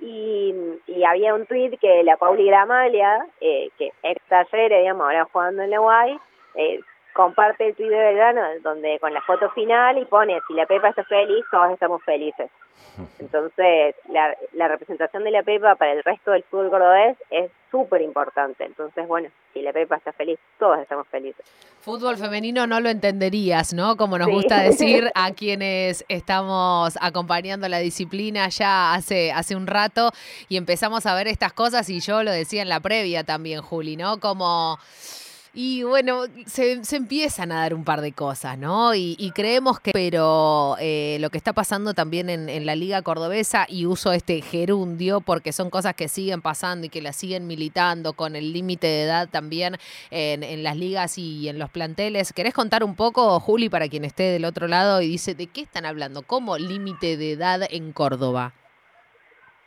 Y, 0.00 0.54
y 0.86 1.04
había 1.04 1.34
un 1.34 1.46
tweet 1.46 1.76
que 1.78 2.02
la 2.02 2.16
Pauli 2.16 2.46
Gramalia, 2.46 3.26
eh, 3.40 3.68
que 3.78 3.92
ex 4.02 4.22
talleres, 4.26 4.80
digamos, 4.80 5.04
ahora 5.04 5.28
jugando 5.30 5.62
en 5.62 5.70
la 5.70 5.80
UAI, 5.80 6.18
eh, 6.54 6.80
comparte 7.12 7.68
el 7.68 7.74
tweet 7.74 7.88
de 7.88 7.98
Belgrano 7.98 8.42
donde 8.62 8.98
con 9.00 9.12
la 9.12 9.20
foto 9.22 9.50
final 9.50 9.98
y 9.98 10.04
pone 10.04 10.40
si 10.48 10.54
la 10.54 10.66
Pepa 10.66 10.88
está 10.88 11.04
feliz, 11.04 11.44
todos 11.50 11.70
estamos 11.72 12.02
felices. 12.04 12.50
Entonces, 13.18 13.94
la, 14.08 14.36
la 14.52 14.68
representación 14.68 15.24
de 15.24 15.30
la 15.30 15.42
Pepa 15.42 15.74
para 15.76 15.92
el 15.92 16.02
resto 16.02 16.32
del 16.32 16.42
fútbol 16.44 16.70
cordobés 16.70 17.16
es 17.30 17.50
súper 17.70 18.02
importante. 18.02 18.64
Entonces, 18.64 19.06
bueno, 19.08 19.30
si 19.52 19.62
la 19.62 19.72
Pepa 19.72 19.96
está 19.96 20.12
feliz, 20.12 20.38
todos 20.58 20.78
estamos 20.78 21.06
felices. 21.08 21.44
Fútbol 21.80 22.16
femenino 22.16 22.66
no 22.66 22.80
lo 22.80 22.90
entenderías, 22.90 23.72
¿no? 23.72 23.96
Como 23.96 24.18
nos 24.18 24.28
gusta 24.28 24.60
decir 24.62 25.10
a 25.14 25.32
quienes 25.32 26.04
estamos 26.08 26.98
acompañando 27.00 27.68
la 27.68 27.78
disciplina 27.78 28.48
ya 28.48 28.94
hace, 28.94 29.32
hace 29.32 29.56
un 29.56 29.66
rato 29.66 30.10
y 30.48 30.56
empezamos 30.56 31.06
a 31.06 31.14
ver 31.14 31.28
estas 31.28 31.52
cosas 31.52 31.88
y 31.88 32.00
yo 32.00 32.22
lo 32.22 32.30
decía 32.30 32.62
en 32.62 32.68
la 32.68 32.80
previa 32.80 33.24
también, 33.24 33.62
Juli, 33.62 33.96
¿no? 33.96 34.20
Como 34.20 34.78
y 35.54 35.82
bueno, 35.82 36.22
se, 36.46 36.80
empiezan 36.92 37.52
a 37.52 37.56
dar 37.56 37.74
un 37.74 37.84
par 37.84 38.00
de 38.00 38.12
cosas, 38.12 38.56
¿no? 38.56 38.94
Y, 38.94 39.30
creemos 39.34 39.80
que, 39.80 39.90
pero 39.92 40.76
eh, 40.80 41.18
lo 41.20 41.28
que 41.28 41.36
está 41.36 41.52
pasando 41.52 41.92
también 41.92 42.30
en, 42.30 42.66
la 42.66 42.74
Liga 42.74 43.02
Cordobesa, 43.02 43.66
y 43.68 43.84
uso 43.84 44.12
este 44.12 44.40
gerundio 44.40 45.20
porque 45.20 45.52
son 45.52 45.68
cosas 45.68 45.94
que 45.94 46.08
siguen 46.08 46.40
pasando 46.40 46.86
y 46.86 46.88
que 46.88 47.02
la 47.02 47.12
siguen 47.12 47.46
militando 47.46 48.14
con 48.14 48.34
el 48.34 48.52
límite 48.52 48.86
de 48.86 49.02
edad 49.02 49.28
también 49.28 49.76
en, 50.10 50.42
en, 50.42 50.62
las 50.62 50.76
ligas 50.76 51.18
y 51.18 51.48
en 51.48 51.58
los 51.58 51.68
planteles. 51.68 52.32
¿Querés 52.32 52.54
contar 52.54 52.82
un 52.82 52.94
poco, 52.94 53.38
Juli, 53.38 53.68
para 53.68 53.88
quien 53.88 54.06
esté 54.06 54.22
del 54.22 54.46
otro 54.46 54.68
lado 54.68 55.02
y 55.02 55.08
dice, 55.08 55.34
¿de 55.34 55.48
qué 55.48 55.60
están 55.60 55.84
hablando? 55.84 56.22
¿Cómo 56.22 56.56
límite 56.56 57.18
de 57.18 57.32
edad 57.32 57.60
en 57.68 57.92
Córdoba? 57.92 58.54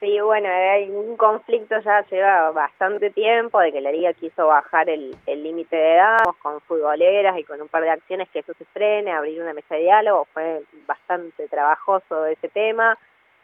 Sí, 0.05 0.21
bueno, 0.21 0.47
hay 0.47 0.87
un 0.91 1.17
conflicto 1.17 1.79
ya 1.79 2.05
lleva 2.05 2.51
bastante 2.51 3.09
tiempo 3.09 3.59
de 3.59 3.71
que 3.71 3.81
la 3.81 3.91
liga 3.91 4.13
quiso 4.13 4.45
bajar 4.45 4.87
el 4.87 5.15
límite 5.25 5.75
de 5.75 5.95
edad 5.95 6.19
con 6.43 6.61
futboleras 6.61 7.35
y 7.39 7.43
con 7.43 7.59
un 7.59 7.67
par 7.67 7.81
de 7.81 7.89
acciones 7.89 8.29
que 8.29 8.37
eso 8.37 8.53
se 8.53 8.65
frene, 8.65 9.11
abrir 9.11 9.41
una 9.41 9.53
mesa 9.53 9.73
de 9.73 9.81
diálogo, 9.81 10.27
fue 10.31 10.61
bastante 10.85 11.47
trabajoso 11.47 12.27
ese 12.27 12.49
tema. 12.49 12.95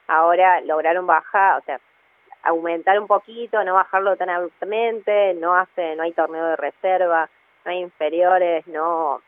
Ahora 0.05 0.61
lograron 0.61 1.07
bajar, 1.07 1.57
o 1.57 1.63
sea, 1.63 1.79
aumentar 2.43 2.99
un 2.99 3.07
poquito, 3.07 3.63
no 3.63 3.73
bajarlo 3.73 4.15
tan 4.15 4.29
abruptamente, 4.29 5.33
no 5.33 5.55
hace, 5.55 5.95
no 5.95 6.03
hay 6.03 6.11
torneo 6.11 6.45
de 6.45 6.57
reserva, 6.57 7.27
no 7.65 7.71
hay 7.71 7.79
inferiores, 7.79 8.67
no, 8.67 9.19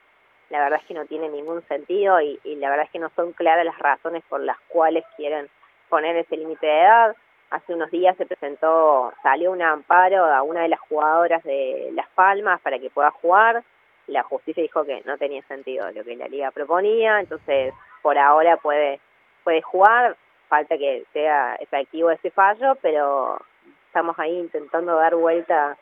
la 0.52 0.60
verdad 0.60 0.80
es 0.80 0.86
que 0.86 0.94
no 0.94 1.08
tiene 1.08 1.30
ningún 1.30 1.64
sentido 1.68 2.22
y, 2.22 2.40
y 2.44 2.58
la 2.58 2.70
verdad 2.70 2.86
es 2.86 2.92
que 2.92 3.00
no 3.00 3.10
son 3.16 3.34
claras 3.34 3.66
las 3.66 3.80
razones 3.80 4.24
por 4.30 4.40
las 4.40 4.60
cuales 4.68 5.04
quieren 5.18 5.50
poner 5.90 6.16
ese 6.18 6.38
límite 6.38 6.68
de 6.68 6.80
edad 6.80 7.16
hace 7.54 7.74
unos 7.74 7.92
días 7.92 8.18
se 8.18 8.26
presentó, 8.26 9.14
salió 9.22 9.52
un 9.52 9.62
amparo 9.62 10.26
a 10.26 10.42
una 10.42 10.64
de 10.64 10.70
las 10.70 10.80
jugadoras 10.80 11.44
de 11.44 11.92
Las 11.94 12.10
Palmas 12.10 12.60
para 12.62 12.80
que 12.80 12.90
pueda 12.90 13.12
jugar. 13.12 13.64
La 14.08 14.24
justicia 14.24 14.64
dijo 14.64 14.84
que 14.84 15.04
no 15.06 15.18
tenía 15.18 15.44
sentido 15.44 15.90
lo 15.92 16.04
que 16.04 16.16
la 16.16 16.28
liga 16.28 16.50
proponía, 16.52 17.20
entonces 17.20 17.74
por 18.02 18.18
ahora 18.18 18.58
puede, 18.58 19.00
puede 19.44 19.62
jugar, 19.62 20.18
falta 20.50 20.78
que 20.78 21.06
sea 21.14 21.56
efectivo 21.56 22.10
ese 22.10 22.32
fallo, 22.32 22.76
pero 22.82 23.40
estamos 23.88 24.18
ahí 24.18 24.38
intentando 24.38 24.96
dar 24.96 25.16
vuelta 25.16 25.78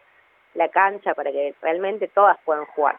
la 0.53 0.67
cancha 0.67 1.13
para 1.13 1.31
que 1.31 1.55
realmente 1.61 2.09
todas 2.09 2.37
puedan 2.43 2.65
jugar. 2.65 2.97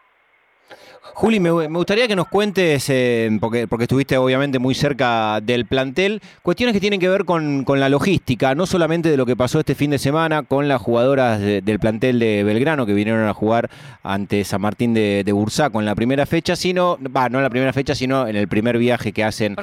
Juli, 1.15 1.39
me, 1.39 1.51
gustaría 1.51 2.07
que 2.07 2.15
nos 2.15 2.27
cuentes, 2.27 2.89
eh, 2.89 3.29
porque, 3.39 3.67
porque 3.67 3.83
estuviste 3.83 4.17
obviamente 4.17 4.57
muy 4.57 4.73
cerca 4.73 5.39
del 5.41 5.67
plantel, 5.67 6.21
cuestiones 6.41 6.73
que 6.73 6.79
tienen 6.79 6.99
que 6.99 7.07
ver 7.07 7.23
con, 7.23 7.65
la 7.67 7.87
logística, 7.87 8.55
no 8.55 8.65
solamente 8.65 9.09
de 9.09 9.17
lo 9.17 9.25
que 9.25 9.35
pasó 9.35 9.59
este 9.59 9.75
fin 9.75 9.91
de 9.91 9.99
semana 9.99 10.41
con 10.41 10.67
las 10.67 10.81
jugadoras 10.81 11.39
del 11.39 11.79
plantel 11.79 12.17
de 12.17 12.43
Belgrano 12.43 12.85
que 12.85 12.93
vinieron 12.93 13.27
a 13.27 13.33
jugar 13.33 13.69
ante 14.01 14.43
San 14.43 14.61
Martín 14.61 14.93
de, 14.95 15.23
Bursaco 15.33 15.79
en 15.79 15.85
la 15.85 15.93
primera 15.93 16.25
fecha, 16.25 16.55
sino, 16.55 16.97
va, 17.15 17.29
no 17.29 17.37
en 17.37 17.43
la 17.43 17.49
primera 17.49 17.73
fecha, 17.73 17.93
sino 17.93 18.27
en 18.27 18.35
el 18.35 18.47
primer 18.47 18.77
viaje 18.79 19.11
que 19.11 19.23
hacen. 19.23 19.55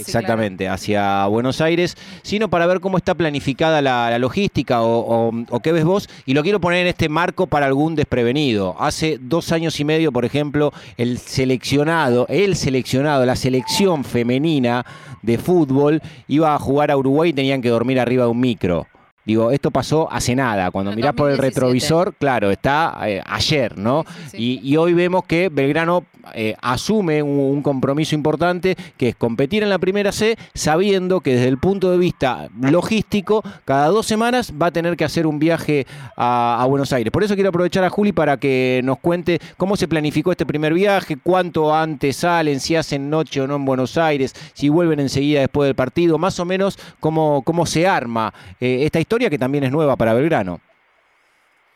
Exactamente, 0.00 0.68
hacia 0.68 1.26
Buenos 1.26 1.62
Aires, 1.62 1.96
sino 2.22 2.48
para 2.48 2.66
ver 2.66 2.80
cómo 2.80 2.98
está 2.98 3.14
planificada 3.14 3.80
la, 3.80 4.18
logística 4.18 4.82
o, 4.82 5.32
o 5.48 5.60
qué 5.60 5.72
ves 5.72 5.84
vos, 5.84 6.08
y 6.26 6.34
lo 6.34 6.42
quiero 6.42 6.60
poner 6.60 6.82
en 6.82 6.88
este 6.88 7.08
marco 7.08 7.46
para 7.46 7.66
algún 7.66 7.94
desprevenido. 7.94 8.76
Hace 8.78 9.18
dos 9.20 9.50
años 9.52 9.80
y 9.80 9.84
medio, 9.84 10.07
por 10.12 10.24
ejemplo, 10.24 10.72
el 10.96 11.18
seleccionado, 11.18 12.26
el 12.28 12.56
seleccionado, 12.56 13.24
la 13.26 13.36
selección 13.36 14.04
femenina 14.04 14.84
de 15.22 15.38
fútbol 15.38 16.02
iba 16.26 16.54
a 16.54 16.58
jugar 16.58 16.90
a 16.90 16.96
Uruguay 16.96 17.30
y 17.30 17.34
tenían 17.34 17.62
que 17.62 17.68
dormir 17.68 18.00
arriba 18.00 18.24
de 18.24 18.30
un 18.30 18.40
micro. 18.40 18.86
Digo, 19.28 19.50
esto 19.50 19.70
pasó 19.70 20.10
hace 20.10 20.34
nada. 20.34 20.70
Cuando 20.70 20.90
mirás 20.92 21.12
por 21.12 21.30
el 21.30 21.36
retrovisor, 21.36 22.14
claro, 22.14 22.50
está 22.50 22.96
eh, 23.04 23.20
ayer, 23.26 23.76
¿no? 23.76 24.06
Y, 24.32 24.74
hoy 24.78 24.94
vemos 24.94 25.24
que 25.26 25.50
Belgrano 25.50 26.04
eh, 26.32 26.56
asume 26.62 27.22
un, 27.22 27.60
compromiso 27.60 28.14
importante 28.14 28.74
que 28.96 29.10
es 29.10 29.16
competir 29.16 29.62
en 29.62 29.68
la 29.68 29.78
primera 29.78 30.12
C, 30.12 30.38
sabiendo 30.54 31.20
que 31.20 31.34
desde 31.34 31.48
el 31.48 31.58
punto 31.58 31.90
de 31.90 31.98
vista 31.98 32.48
logístico, 32.58 33.42
cada 33.66 33.88
dos 33.88 34.06
semanas 34.06 34.54
va 34.60 34.68
a 34.68 34.70
tener 34.70 34.96
que 34.96 35.04
hacer 35.04 35.26
un 35.26 35.38
viaje 35.38 35.86
a, 36.16 36.64
Buenos 36.66 36.94
Aires. 36.94 37.10
Por 37.10 37.22
eso 37.22 37.34
quiero 37.34 37.50
aprovechar 37.50 37.84
a 37.84 37.90
Juli 37.90 38.12
para 38.12 38.38
que 38.38 38.80
nos 38.82 38.98
cuente 38.98 39.40
cómo 39.58 39.76
se 39.76 39.88
planificó 39.88 40.30
este 40.30 40.46
primer 40.46 40.72
viaje, 40.72 41.18
cuánto 41.22 41.74
antes 41.74 42.16
salen, 42.16 42.60
si 42.60 42.76
hacen 42.76 43.10
noche 43.10 43.42
o 43.42 43.46
no 43.46 43.56
en 43.56 43.66
Buenos 43.66 43.98
Aires, 43.98 44.34
si 44.54 44.70
vuelven 44.70 45.00
enseguida 45.00 45.40
después 45.40 45.66
del 45.66 45.74
partido, 45.74 46.16
más 46.16 46.40
o 46.40 46.46
menos 46.46 46.78
cómo, 46.98 47.42
cómo 47.42 47.66
se 47.66 47.86
arma 47.86 48.32
eh, 48.58 48.84
esta 48.84 49.00
historia 49.00 49.17
que 49.26 49.38
también 49.38 49.64
es 49.64 49.72
nueva 49.72 49.96
para 49.96 50.14
Belgrano. 50.14 50.60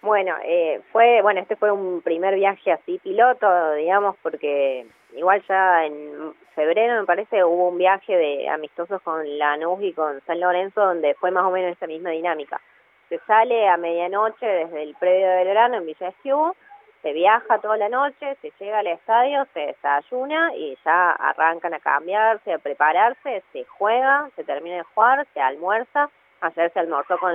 Bueno, 0.02 0.34
eh, 0.44 0.80
fue, 0.90 1.22
bueno, 1.22 1.40
este 1.40 1.56
fue 1.56 1.70
un 1.70 2.00
primer 2.02 2.34
viaje 2.34 2.72
así 2.72 2.99
piloto, 3.02 3.72
digamos, 3.75 4.16
porque 4.22 4.87
igual 5.14 5.42
ya 5.49 5.87
en 5.87 6.34
febrero 6.54 7.00
me 7.00 7.06
parece 7.06 7.44
hubo 7.44 7.68
un 7.68 7.78
viaje 7.78 8.16
de 8.16 8.49
amistosos 8.49 9.00
con 9.02 9.38
Lanús 9.38 9.82
y 9.82 9.92
con 9.92 10.20
San 10.26 10.40
Lorenzo 10.40 10.80
donde 10.80 11.14
fue 11.14 11.30
más 11.30 11.44
o 11.44 11.50
menos 11.50 11.72
esa 11.72 11.87
misma 11.87 12.11
dinámica. 12.11 12.61
Se 13.08 13.18
sale 13.26 13.68
a 13.68 13.76
medianoche 13.76 14.46
desde 14.46 14.82
el 14.82 14.94
predio 14.96 15.28
de 15.28 15.44
Belgrano 15.44 15.76
en 15.76 15.87
Villa 15.87 16.08
Esquiú, 16.08 16.54
se 17.02 17.12
viaja 17.12 17.58
toda 17.58 17.76
la 17.76 17.88
noche, 17.88 18.37
se 18.40 18.52
llega 18.58 18.78
al 18.78 18.87
estadio, 18.87 19.46
se 19.54 19.61
desayuna 19.61 20.54
y 20.56 20.76
ya 20.84 21.12
arrancan 21.12 21.75
a 21.75 21.80
cambiarse, 21.80 22.52
a 22.52 22.58
prepararse, 22.58 23.42
se 23.52 23.64
juega, 23.64 24.30
se 24.34 24.44
termina 24.44 24.76
de 24.76 24.82
jugar, 24.82 25.26
se 25.34 25.40
almuerza 25.40 26.11
Ayer 26.42 26.72
se 26.72 26.80
almorzó 26.80 27.16
con, 27.18 27.32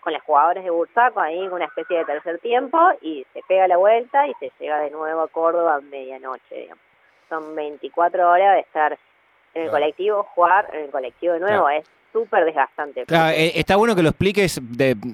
con 0.00 0.12
los 0.12 0.22
jugadores 0.22 0.64
de 0.64 0.70
Bursaco, 0.70 1.20
ahí 1.20 1.46
una 1.48 1.66
especie 1.66 1.98
de 1.98 2.04
tercer 2.06 2.38
tiempo, 2.38 2.78
y 3.02 3.26
se 3.34 3.40
pega 3.46 3.68
la 3.68 3.76
vuelta 3.76 4.26
y 4.26 4.32
se 4.40 4.50
llega 4.58 4.80
de 4.80 4.90
nuevo 4.90 5.20
a 5.20 5.28
Córdoba 5.28 5.76
a 5.76 5.80
medianoche. 5.80 6.68
Son 7.28 7.54
24 7.54 8.30
horas 8.30 8.54
de 8.54 8.60
estar 8.60 8.98
en 9.54 9.62
el 9.64 9.70
colectivo, 9.70 10.26
jugar 10.34 10.68
en 10.72 10.84
el 10.84 10.90
colectivo 10.90 11.34
de 11.34 11.40
nuevo. 11.40 11.68
Es 11.68 11.84
súper 12.10 12.44
desgastante. 12.44 13.04
Eh, 13.08 13.52
está 13.54 13.76
bueno 13.76 13.94
que 13.94 14.02
lo 14.02 14.10
expliques 14.10 14.60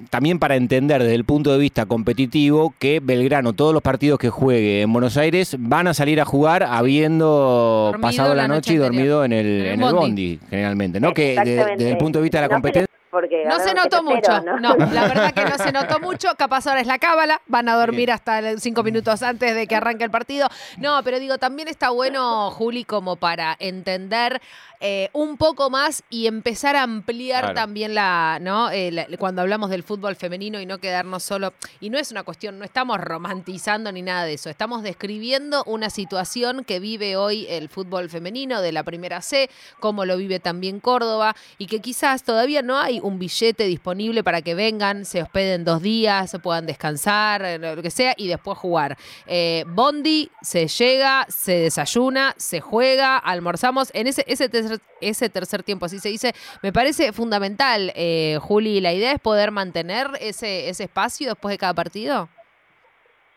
también 0.09 0.39
para 0.39 0.55
entender 0.55 1.01
desde 1.01 1.15
el 1.15 1.25
punto 1.25 1.51
de 1.51 1.57
vista 1.57 1.85
competitivo 1.85 2.73
que 2.79 2.99
Belgrano, 3.01 3.53
todos 3.53 3.73
los 3.73 3.81
partidos 3.81 4.19
que 4.19 4.29
juegue 4.29 4.81
en 4.81 4.91
Buenos 4.91 5.17
Aires, 5.17 5.55
van 5.59 5.87
a 5.87 5.93
salir 5.93 6.19
a 6.21 6.25
jugar 6.25 6.63
habiendo 6.63 7.93
pasado 8.01 8.33
la, 8.33 8.47
noche, 8.47 8.73
y 8.73 8.77
dormido 8.77 9.23
en 9.23 9.33
el, 9.33 9.65
en 9.65 9.83
el, 9.83 9.93
bondi. 9.93 10.39
generalmente, 10.49 10.99
¿no? 10.99 11.13
Que 11.13 11.35
desde 11.35 11.91
el 11.91 11.97
punto 11.97 12.19
de 12.19 12.23
vista 12.23 12.39
de 12.39 12.47
la 12.47 12.53
competencia 12.53 12.89
no 13.11 13.59
se 13.59 13.73
notó 13.73 14.03
mucho, 14.03 14.41
¿no? 14.41 14.57
la 14.59 14.75
verdad 15.07 15.33
que 15.33 15.45
no 15.45 15.57
se 15.57 15.71
notó 15.71 15.99
mucho. 15.99 16.29
Capaz 16.37 16.67
ahora 16.67 16.81
es 16.81 16.87
la 16.87 16.99
cábala, 16.99 17.41
van 17.47 17.67
a 17.69 17.75
dormir 17.75 18.11
hasta 18.11 18.57
cinco 18.59 18.83
minutos 18.83 19.23
antes 19.23 19.55
de 19.55 19.67
que 19.67 19.75
arranque 19.75 20.03
el 20.03 20.11
partido. 20.11 20.47
No, 20.77 21.01
pero 21.03 21.19
digo, 21.19 21.37
también 21.37 21.67
está 21.67 21.89
bueno, 21.89 22.51
Juli, 22.51 22.83
como 22.83 23.15
para 23.15 23.55
entender 23.59 24.41
eh, 24.79 25.09
un 25.13 25.37
poco 25.37 25.69
más 25.69 26.03
y 26.09 26.27
empezar 26.27 26.75
a 26.75 26.83
ampliar 26.83 27.53
también 27.53 27.93
la, 27.93 28.39
¿no? 28.41 28.71
Eh, 28.71 29.07
cuando 29.17 29.41
hablamos 29.41 29.69
del 29.69 29.83
fútbol 29.83 30.15
femenino 30.15 30.59
y 30.61 30.65
no 30.65 30.77
quedarnos 30.77 31.23
solo. 31.23 31.53
Y 31.79 31.89
no 31.89 31.97
es 31.97 32.11
una 32.11 32.23
cuestión, 32.23 32.59
no 32.59 32.65
estamos 32.65 32.99
romantizando 32.99 33.91
ni 33.91 34.01
nada 34.01 34.25
de 34.25 34.33
eso. 34.33 34.49
Estamos 34.49 34.83
describiendo 34.83 35.63
una 35.65 35.89
situación 35.89 36.63
que 36.63 36.79
vive 36.79 37.17
hoy 37.17 37.45
el 37.49 37.69
fútbol 37.69 38.09
femenino 38.09 38.61
de 38.61 38.71
la 38.71 38.83
primera 38.83 39.21
C, 39.21 39.49
como 39.79 40.05
lo 40.05 40.17
vive 40.17 40.39
también 40.39 40.79
Córdoba, 40.79 41.35
y 41.57 41.67
que 41.67 41.79
quizás 41.81 42.23
todavía 42.23 42.61
no 42.61 42.77
hay 42.77 42.99
un 43.01 43.19
billete 43.19 43.65
disponible 43.65 44.23
para 44.23 44.41
que 44.41 44.55
vengan, 44.55 45.05
se 45.05 45.21
hospeden 45.21 45.65
dos 45.65 45.81
días, 45.81 46.31
se 46.31 46.39
puedan 46.39 46.65
descansar, 46.65 47.43
eh, 47.43 47.57
lo 47.57 47.81
que 47.81 47.91
sea, 47.91 48.13
y 48.17 48.27
después 48.27 48.57
jugar. 48.57 48.97
Eh, 49.25 49.65
Bondi 49.67 50.31
se 50.41 50.67
llega, 50.67 51.25
se 51.29 51.53
desayuna, 51.59 52.33
se 52.37 52.61
juega, 52.61 53.17
almorzamos. 53.17 53.89
En 53.93 54.07
ese, 54.07 54.23
ese, 54.27 54.49
tercer, 54.69 54.87
ese 55.01 55.29
tercer 55.29 55.63
tiempo, 55.63 55.85
así 55.85 55.99
se 55.99 56.09
dice, 56.09 56.33
me 56.61 56.71
parece 56.71 57.11
fundamental, 57.13 57.91
eh, 57.95 58.37
Juli. 58.41 58.81
La 58.81 58.93
idea 58.93 59.11
es 59.11 59.19
poder 59.19 59.51
mantener 59.51 60.07
ese, 60.19 60.69
ese 60.69 60.83
espacio 60.85 61.29
después 61.29 61.53
de 61.53 61.57
cada 61.57 61.73
partido. 61.73 62.29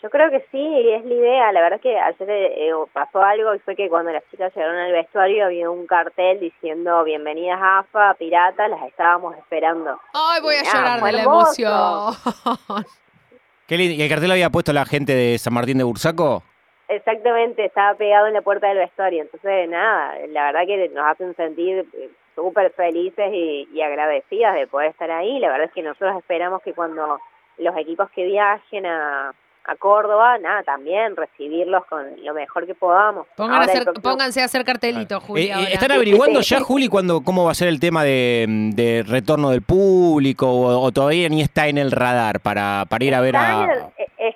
Yo 0.02 0.10
creo 0.10 0.30
que 0.30 0.44
sí, 0.50 0.90
es 0.90 1.04
la 1.04 1.14
idea. 1.14 1.52
La 1.52 1.60
verdad 1.60 1.76
es 1.76 1.82
que 1.82 1.96
ayer 1.96 2.28
eh, 2.28 2.72
pasó 2.92 3.22
algo 3.22 3.54
y 3.54 3.60
fue 3.60 3.76
que 3.76 3.88
cuando 3.88 4.10
las 4.10 4.24
chicas 4.32 4.52
llegaron 4.52 4.76
al 4.76 4.90
vestuario 4.90 5.44
había 5.44 5.70
un 5.70 5.86
cartel 5.86 6.40
diciendo 6.40 7.04
bienvenidas 7.04 7.60
AFA, 7.62 8.14
pirata, 8.14 8.66
las 8.66 8.82
estábamos 8.82 9.36
esperando. 9.38 10.00
Ay, 10.12 10.40
voy 10.42 10.56
a 10.56 10.64
llorar 10.64 11.02
de 11.02 11.12
la 11.12 11.22
emoción. 11.22 12.14
Qué 13.68 13.76
lindo. 13.76 13.94
¿Y 13.94 14.02
el 14.02 14.08
cartel 14.08 14.28
lo 14.28 14.34
había 14.34 14.50
puesto 14.50 14.72
la 14.72 14.84
gente 14.84 15.14
de 15.14 15.38
San 15.38 15.54
Martín 15.54 15.78
de 15.78 15.84
Bursaco? 15.84 16.42
Exactamente, 16.94 17.64
estaba 17.64 17.94
pegado 17.94 18.26
en 18.26 18.34
la 18.34 18.42
puerta 18.42 18.68
del 18.68 18.78
vestuario. 18.78 19.22
Entonces, 19.22 19.68
nada, 19.68 20.14
la 20.28 20.52
verdad 20.52 20.66
que 20.66 20.88
nos 20.88 21.04
hacen 21.06 21.34
sentir 21.36 21.86
eh, 21.94 22.10
súper 22.34 22.70
felices 22.72 23.32
y, 23.32 23.68
y 23.72 23.82
agradecidas 23.82 24.54
de 24.54 24.66
poder 24.66 24.90
estar 24.90 25.10
ahí. 25.10 25.38
La 25.38 25.48
verdad 25.48 25.66
es 25.66 25.72
que 25.72 25.82
nosotros 25.82 26.16
esperamos 26.18 26.62
que 26.62 26.74
cuando 26.74 27.18
los 27.58 27.76
equipos 27.76 28.10
que 28.10 28.24
viajen 28.24 28.86
a 28.86 29.32
a 29.64 29.76
Córdoba, 29.76 30.38
nada, 30.38 30.62
también 30.64 31.14
recibirlos 31.16 31.84
con 31.86 32.04
lo 32.24 32.34
mejor 32.34 32.66
que 32.66 32.74
podamos. 32.74 33.26
pónganse 34.02 34.42
a 34.42 34.44
hacer 34.44 34.64
cartelitos, 34.64 35.22
Juli. 35.22 35.42
Eh, 35.42 35.52
eh, 35.52 35.68
¿Están 35.74 35.92
averiguando 35.92 36.40
ya, 36.40 36.60
Juli, 36.60 36.88
cuándo, 36.88 37.20
cómo 37.22 37.44
va 37.44 37.52
a 37.52 37.54
ser 37.54 37.68
el 37.68 37.78
tema 37.78 38.02
de, 38.02 39.04
retorno 39.06 39.50
del 39.50 39.62
público 39.62 40.50
o, 40.50 40.90
todavía 40.90 41.28
ni 41.28 41.42
está 41.42 41.68
en 41.68 41.78
el 41.78 41.92
radar 41.92 42.40
para, 42.40 42.84
para 42.88 43.04
ir 43.04 43.14
a 43.14 43.20
ver 43.20 43.36
a... 43.36 43.90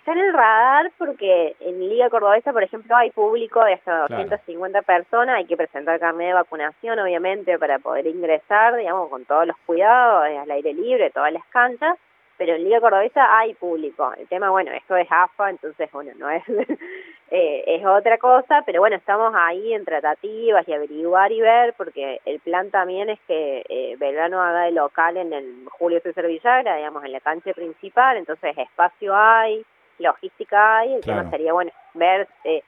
Eh, 0.07 0.11
está 0.11 0.13
en 0.13 0.19
el 0.19 0.33
radar 0.33 0.93
porque 0.99 1.57
en 1.61 1.89
Liga 1.89 2.09
Cordobesa, 2.11 2.53
por 2.53 2.63
ejemplo, 2.63 2.95
hay 2.97 3.11
público 3.11 3.65
de 3.65 3.75
hasta 3.75 4.03
250 4.09 4.83
personas, 4.83 5.37
hay 5.37 5.47
que 5.47 5.57
presentar 5.57 5.99
carnet 5.99 6.29
de 6.29 6.35
vacunación, 6.35 6.99
obviamente, 6.99 7.59
para 7.59 7.79
poder 7.79 8.07
ingresar, 8.07 8.77
digamos, 8.77 9.11
con 9.11 9.25
todos 9.25 9.47
los 9.47 9.57
cuidados, 9.67 10.25
al 10.25 10.51
aire 10.51 10.75
libre, 10.75 11.11
todas 11.11 11.33
las 11.33 11.45
canchas 11.47 11.97
pero 12.39 12.55
en 12.55 12.65
Liga 12.65 12.83
Cordobesa 12.83 13.39
hay 13.39 13.55
público. 13.55 14.13
El 14.15 14.29
tema, 14.29 14.51
bueno, 14.51 14.71
esto 14.73 14.95
es 14.95 15.09
AFA, 15.11 15.49
entonces, 15.49 15.91
bueno, 15.91 16.13
no 16.19 16.29
es, 16.29 16.43
eh, 17.31 17.65
es 17.67 17.87
otra 17.87 18.19
cosa, 18.19 18.63
pero 18.67 18.81
bueno, 18.81 18.97
estamos 18.97 19.33
ahí 19.35 19.73
en 19.73 19.87
tratativas 19.87 20.69
y 20.69 20.75
averiguar 20.75 21.33
y 21.33 21.41
ver, 21.41 21.73
porque 21.79 22.21
el 22.27 22.39
plan 22.41 22.71
también 22.71 23.09
es 23.09 23.19
que 23.27 23.65
eh, 23.67 23.97
Belgrano 23.99 24.43
haga 24.43 24.65
de 24.65 24.73
local 24.73 25.17
en 25.17 25.33
el 25.33 25.67
Julio 25.79 25.99
César 26.03 26.27
Villagra, 26.27 26.77
digamos, 26.77 27.03
en 27.05 27.13
la 27.13 27.21
cancha 27.21 27.55
principal, 27.55 28.19
entonces 28.19 28.57
espacio 28.59 29.17
hay, 29.17 29.65
logística 29.99 30.79
hay, 30.79 30.95
el 30.95 31.01
tema 31.01 31.29
sería, 31.31 31.53
bueno, 31.53 31.71
ver... 31.95 32.29
Eh, 32.45 32.63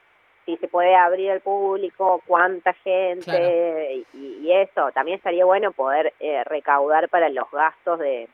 si 0.49 0.57
se 0.57 0.69
puede 0.69 0.97
abrir 0.97 1.31
al 1.31 1.43
público, 1.43 2.23
cuánta 2.27 2.73
gente 2.73 4.07
y, 4.15 4.51
eso. 4.51 4.91
También 4.93 5.19
estaría 5.19 5.45
bueno 5.45 5.73
poder 5.73 6.15
eh, 6.21 6.43
recaudar 6.45 7.11
para 7.11 7.29
los 7.29 7.51
gastos 7.51 7.99
de, 7.99 8.31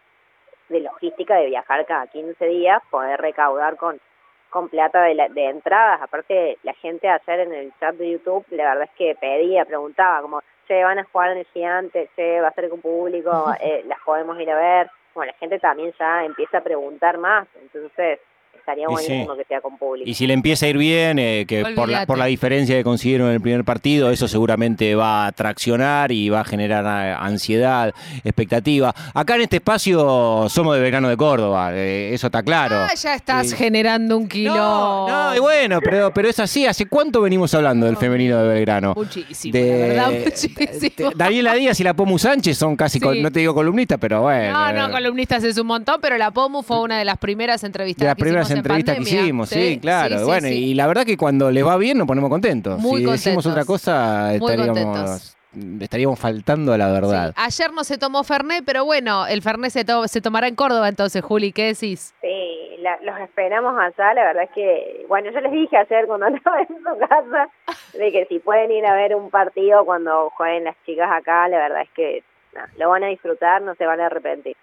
de 0.68 0.80
logística 0.80 1.34
de 1.34 1.46
viajar 1.46 1.84
cada 1.86 2.06
15 2.06 2.46
días, 2.46 2.80
poder 2.88 3.20
recaudar 3.20 3.76
con, 3.76 4.00
con 4.48 4.68
plata 4.68 5.02
de, 5.02 5.16
de 5.30 5.44
entradas. 5.46 6.02
Aparte, 6.02 6.58
la 6.62 6.72
gente 6.74 7.08
ayer 7.08 7.40
en 7.40 7.52
el 7.52 7.72
chat 7.80 7.96
de 7.96 8.12
YouTube, 8.12 8.46
la 8.50 8.70
verdad 8.70 8.84
es 8.84 8.96
que 8.96 9.16
pedía, 9.20 9.64
preguntaba, 9.64 10.22
como 10.22 10.40
che, 10.68 10.84
van 10.84 11.00
a 11.00 11.04
jugar 11.04 11.32
en 11.32 11.38
el 11.38 11.46
gigante, 11.46 12.10
che, 12.14 12.40
va 12.40 12.48
a 12.48 12.54
ser 12.54 12.68
con 12.68 12.80
público, 12.80 13.52
eh, 13.60 13.82
las 13.86 13.98
podemos 14.04 14.38
ir 14.40 14.50
a 14.52 14.56
ver. 14.56 14.90
Bueno, 15.14 15.32
la 15.32 15.38
gente 15.38 15.58
también 15.58 15.92
ya 15.98 16.24
empieza 16.24 16.58
a 16.58 16.62
preguntar 16.62 17.18
más, 17.18 17.48
entonces 17.60 18.20
estaría 18.58 18.84
Y 18.84 18.86
buenísimo 18.92 19.32
sí. 19.34 19.38
que 19.40 19.44
sea 19.46 19.60
con 19.60 19.76
público. 19.78 20.08
Y 20.08 20.14
si 20.14 20.26
le 20.26 20.34
empieza 20.34 20.66
a 20.66 20.68
ir 20.68 20.78
bien, 20.78 21.18
eh, 21.18 21.44
que 21.46 21.64
por 21.74 21.88
la, 21.88 22.06
por 22.06 22.18
la 22.18 22.26
diferencia 22.26 22.74
que 22.76 22.84
consiguieron 22.84 23.28
en 23.28 23.34
el 23.34 23.40
primer 23.40 23.64
partido, 23.64 24.10
eso 24.10 24.28
seguramente 24.28 24.94
va 24.94 25.26
a 25.26 25.32
traccionar 25.32 26.12
y 26.12 26.28
va 26.28 26.40
a 26.40 26.44
generar 26.44 26.84
eh, 27.06 27.16
ansiedad, 27.18 27.92
expectativa. 28.24 28.94
Acá 29.14 29.36
en 29.36 29.42
este 29.42 29.56
espacio 29.56 30.46
somos 30.48 30.74
de 30.76 30.80
Verano 30.82 31.08
de 31.08 31.16
Córdoba, 31.16 31.70
eh, 31.74 32.10
eso 32.14 32.26
está 32.26 32.42
claro. 32.42 32.76
Ah, 32.76 32.94
ya 32.94 33.14
estás 33.14 33.50
Sí. 33.50 33.56
generando 33.56 34.16
un 34.16 34.28
kilo. 34.28 34.54
No, 34.54 35.08
no, 35.08 35.36
y 35.36 35.38
bueno, 35.38 35.80
pero, 35.82 36.12
pero 36.12 36.28
es 36.28 36.38
así. 36.40 36.66
¿Hace 36.66 36.86
cuánto 36.86 37.20
venimos 37.20 37.54
hablando 37.54 37.86
del 37.86 37.96
femenino 37.96 38.38
de 38.42 38.48
Belgrano? 38.48 38.94
Muchísimo, 38.96 39.58
la 39.58 39.64
verdad, 39.76 40.10
muchísimo. 40.24 41.10
de- 41.10 41.14
Daniela 41.16 41.54
Díaz 41.54 41.78
y 41.80 41.84
la 41.84 41.94
Pomu 41.94 42.18
Sánchez 42.18 42.56
son 42.56 42.76
casi, 42.76 42.98
Sí. 42.98 43.20
no 43.22 43.30
te 43.30 43.40
digo 43.40 43.54
columnistas, 43.54 43.98
pero 44.00 44.22
bueno. 44.22 44.52
No, 44.52 44.72
no, 44.88 44.90
columnistas 44.92 45.44
es 45.44 45.58
un 45.58 45.66
montón, 45.66 45.96
pero 46.00 46.16
la 46.16 46.30
POMU 46.30 46.62
fue 46.62 46.80
una 46.80 46.98
de 46.98 47.04
las 47.04 47.18
primeras 47.18 47.62
entrevistas 47.64 48.00
de 48.00 48.06
las 48.06 48.14
que 48.16 48.22
primeras 48.22 48.43
en 48.50 48.56
entrevistas 48.58 48.96
que 48.96 49.02
hicimos, 49.02 49.48
sí, 49.48 49.78
claro. 49.80 50.14
sí, 50.14 50.18
sí, 50.20 50.24
bueno, 50.26 50.48
sí. 50.48 50.54
y 50.70 50.74
la 50.74 50.86
verdad 50.86 51.04
que 51.04 51.16
cuando 51.16 51.50
les 51.50 51.66
va 51.66 51.76
bien 51.76 51.98
nos 51.98 52.06
ponemos 52.06 52.30
contentos. 52.30 52.78
Muy 52.80 53.00
si 53.04 53.10
decimos 53.10 53.46
otra 53.46 53.64
cosa, 53.64 54.26
Muy 54.28 54.36
estaríamos, 54.36 54.78
contentos. 54.78 55.36
estaríamos 55.80 56.18
faltando 56.18 56.72
a 56.72 56.78
la 56.78 56.90
verdad. 56.92 57.34
Sí, 57.36 57.42
Ayer 57.44 57.72
no 57.72 57.84
se 57.84 57.98
tomó 57.98 58.24
Fernet, 58.24 58.64
pero 58.64 58.84
bueno, 58.84 59.26
el 59.26 59.42
Fernet 59.42 59.70
se, 59.70 59.84
to- 59.84 60.08
se 60.08 60.20
tomará 60.20 60.48
en 60.48 60.54
Córdoba 60.56 60.88
entonces, 60.88 61.22
Juli, 61.22 61.52
¿qué 61.52 61.66
decís? 61.66 62.14
Sí, 62.20 62.76
la- 62.80 62.98
los 63.02 63.18
esperamos 63.20 63.74
allá, 63.78 64.14
la 64.14 64.24
verdad 64.24 64.44
es 64.44 64.50
que, 64.50 65.04
bueno, 65.08 65.30
yo 65.32 65.40
les 65.40 65.52
dije 65.52 65.76
ayer 65.76 66.06
cuando 66.06 66.26
andaba 66.26 66.60
en 66.60 66.68
su 66.68 67.08
casa, 67.08 67.48
de 67.96 68.12
que 68.12 68.26
si 68.28 68.38
pueden 68.40 68.70
ir 68.72 68.84
a 68.86 68.94
ver 68.94 69.14
un 69.14 69.30
partido 69.30 69.84
cuando 69.84 70.30
jueguen 70.30 70.64
las 70.64 70.76
chicas 70.84 71.08
acá, 71.10 71.48
la 71.48 71.58
verdad 71.58 71.82
es 71.82 71.90
que 71.94 72.22
lo 72.78 72.88
van 72.90 73.02
a 73.04 73.08
disfrutar, 73.08 73.62
no 73.62 73.74
se 73.74 73.84
van 73.86 74.00
a 74.00 74.06
arrepentir. 74.06 74.56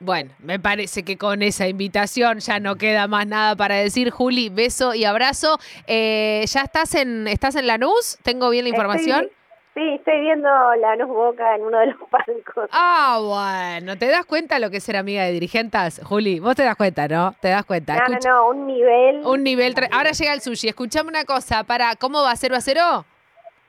Bueno, 0.00 0.30
me 0.40 0.58
parece 0.58 1.02
que 1.02 1.16
con 1.16 1.40
esa 1.42 1.66
invitación 1.68 2.40
ya 2.40 2.58
no 2.60 2.76
queda 2.76 3.06
más 3.06 3.26
nada 3.26 3.56
para 3.56 3.76
decir. 3.76 4.10
Juli, 4.10 4.48
beso 4.50 4.92
y 4.94 5.04
abrazo. 5.04 5.58
Eh, 5.86 6.44
¿Ya 6.46 6.60
estás 6.62 6.94
en, 6.94 7.26
estás 7.28 7.54
en 7.56 7.66
Lanús? 7.66 8.18
¿Tengo 8.22 8.50
bien 8.50 8.64
la 8.64 8.70
información? 8.70 9.22
Estoy- 9.24 9.32
sí, 9.74 9.94
estoy 9.94 10.20
viendo 10.20 10.48
la 10.80 10.94
Luz 10.96 11.08
Boca 11.08 11.54
en 11.54 11.62
uno 11.62 11.78
de 11.78 11.86
los 11.86 11.96
palcos. 12.10 12.68
Ah, 12.72 13.18
bueno, 13.22 13.96
¿te 13.96 14.08
das 14.08 14.26
cuenta 14.26 14.58
lo 14.58 14.68
que 14.70 14.76
es 14.78 14.84
ser 14.84 14.96
amiga 14.96 15.22
de 15.24 15.32
dirigentes, 15.32 16.00
Juli? 16.04 16.38
Vos 16.38 16.54
te 16.56 16.64
das 16.64 16.76
cuenta, 16.76 17.08
¿no? 17.08 17.34
Te 17.40 17.48
das 17.48 17.64
cuenta. 17.64 17.94
no, 17.94 18.00
no, 18.00 18.06
Escucha- 18.14 18.28
no, 18.30 18.48
un 18.48 18.66
nivel 18.66 19.22
Un 19.24 19.42
nivel... 19.42 19.74
Ahora 19.90 20.10
llega 20.10 20.34
el 20.34 20.40
sushi. 20.42 20.68
Escuchame 20.68 21.08
una 21.08 21.24
cosa, 21.24 21.64
para, 21.64 21.96
¿cómo 21.96 22.22
va? 22.22 22.32
¿0 22.34 22.54
a 22.56 22.60
0? 22.60 23.04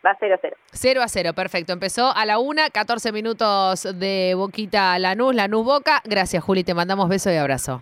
Va 0.06 0.12
a 0.12 0.18
0 0.20 0.38
0. 0.42 0.56
0 0.72 1.02
a 1.02 1.08
0, 1.08 1.34
perfecto. 1.34 1.74
Empezó 1.74 2.16
a 2.16 2.26
la 2.26 2.40
1, 2.40 2.62
14 2.72 3.12
minutos 3.12 3.88
de 3.96 4.34
Boquita 4.36 4.98
Lanús, 5.00 5.34
Lanús 5.34 5.66
Boca. 5.66 6.02
Gracias, 6.06 6.44
Juli, 6.44 6.64
te 6.64 6.74
mandamos 6.74 7.10
beso 7.10 7.32
y 7.32 7.36
abrazo. 7.36 7.82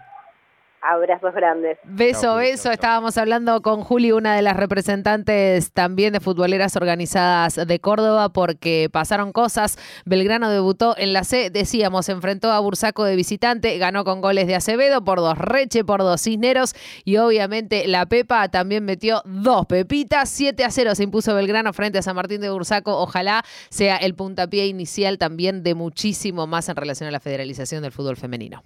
Abrazos 0.86 1.34
grandes. 1.34 1.78
Beso, 1.86 2.22
Chau, 2.22 2.36
beso. 2.38 2.56
chau, 2.56 2.63
chau. 2.63 2.72
Estábamos 2.74 3.18
hablando 3.18 3.62
con 3.62 3.82
Juli, 3.84 4.12
una 4.12 4.36
de 4.36 4.42
las 4.42 4.58
representantes 4.58 5.72
también 5.72 6.12
de 6.12 6.20
futboleras 6.20 6.75
organizadas 6.75 7.56
de 7.56 7.80
Córdoba, 7.80 8.34
porque 8.34 8.90
pasaron 8.92 9.32
cosas. 9.32 9.78
Belgrano 10.06 10.50
debutó 10.50 10.96
en 10.98 11.13
la 11.13 11.24
C, 11.24 11.50
decíamos, 11.50 12.10
enfrentó 12.10 12.52
a 12.52 12.60
Bursaco 12.60 13.06
de 13.06 13.16
visitante, 13.16 13.78
ganó 13.78 14.04
con 14.04 14.20
goles 14.20 14.46
de 14.48 14.56
Acevedo, 14.56 15.04
por 15.06 15.20
dos 15.20 15.38
Reche, 15.38 15.86
por 15.86 16.02
dos 16.02 16.22
Cisneros, 16.22 16.74
y 17.06 17.18
obviamente 17.18 17.88
la 17.88 18.06
Pepa 18.06 18.50
también 18.50 18.84
metió 18.84 19.22
dos 19.25 19.66
pepitas. 19.66 20.30
7 20.30 20.63
a 20.66 20.70
0 20.72 20.96
se 20.96 21.04
impuso 21.04 21.34
Belgrano 21.34 21.72
frente 21.74 22.00
a 22.00 22.02
San 22.02 22.16
Martín 22.16 22.42
de 22.42 22.50
Bursaco. 22.50 22.98
Ojalá 23.00 23.44
sea 23.70 23.96
el 23.98 24.16
puntapié 24.16 24.68
inicial 24.68 25.18
también 25.18 25.63
de 25.63 25.75
muchísimo 25.75 26.46
más 26.48 26.68
en 26.68 26.75
relación 26.75 27.08
a 27.08 27.12
la 27.12 27.20
federalización 27.20 27.82
del 27.84 27.92
fútbol 27.92 28.18
femenino. 28.18 28.63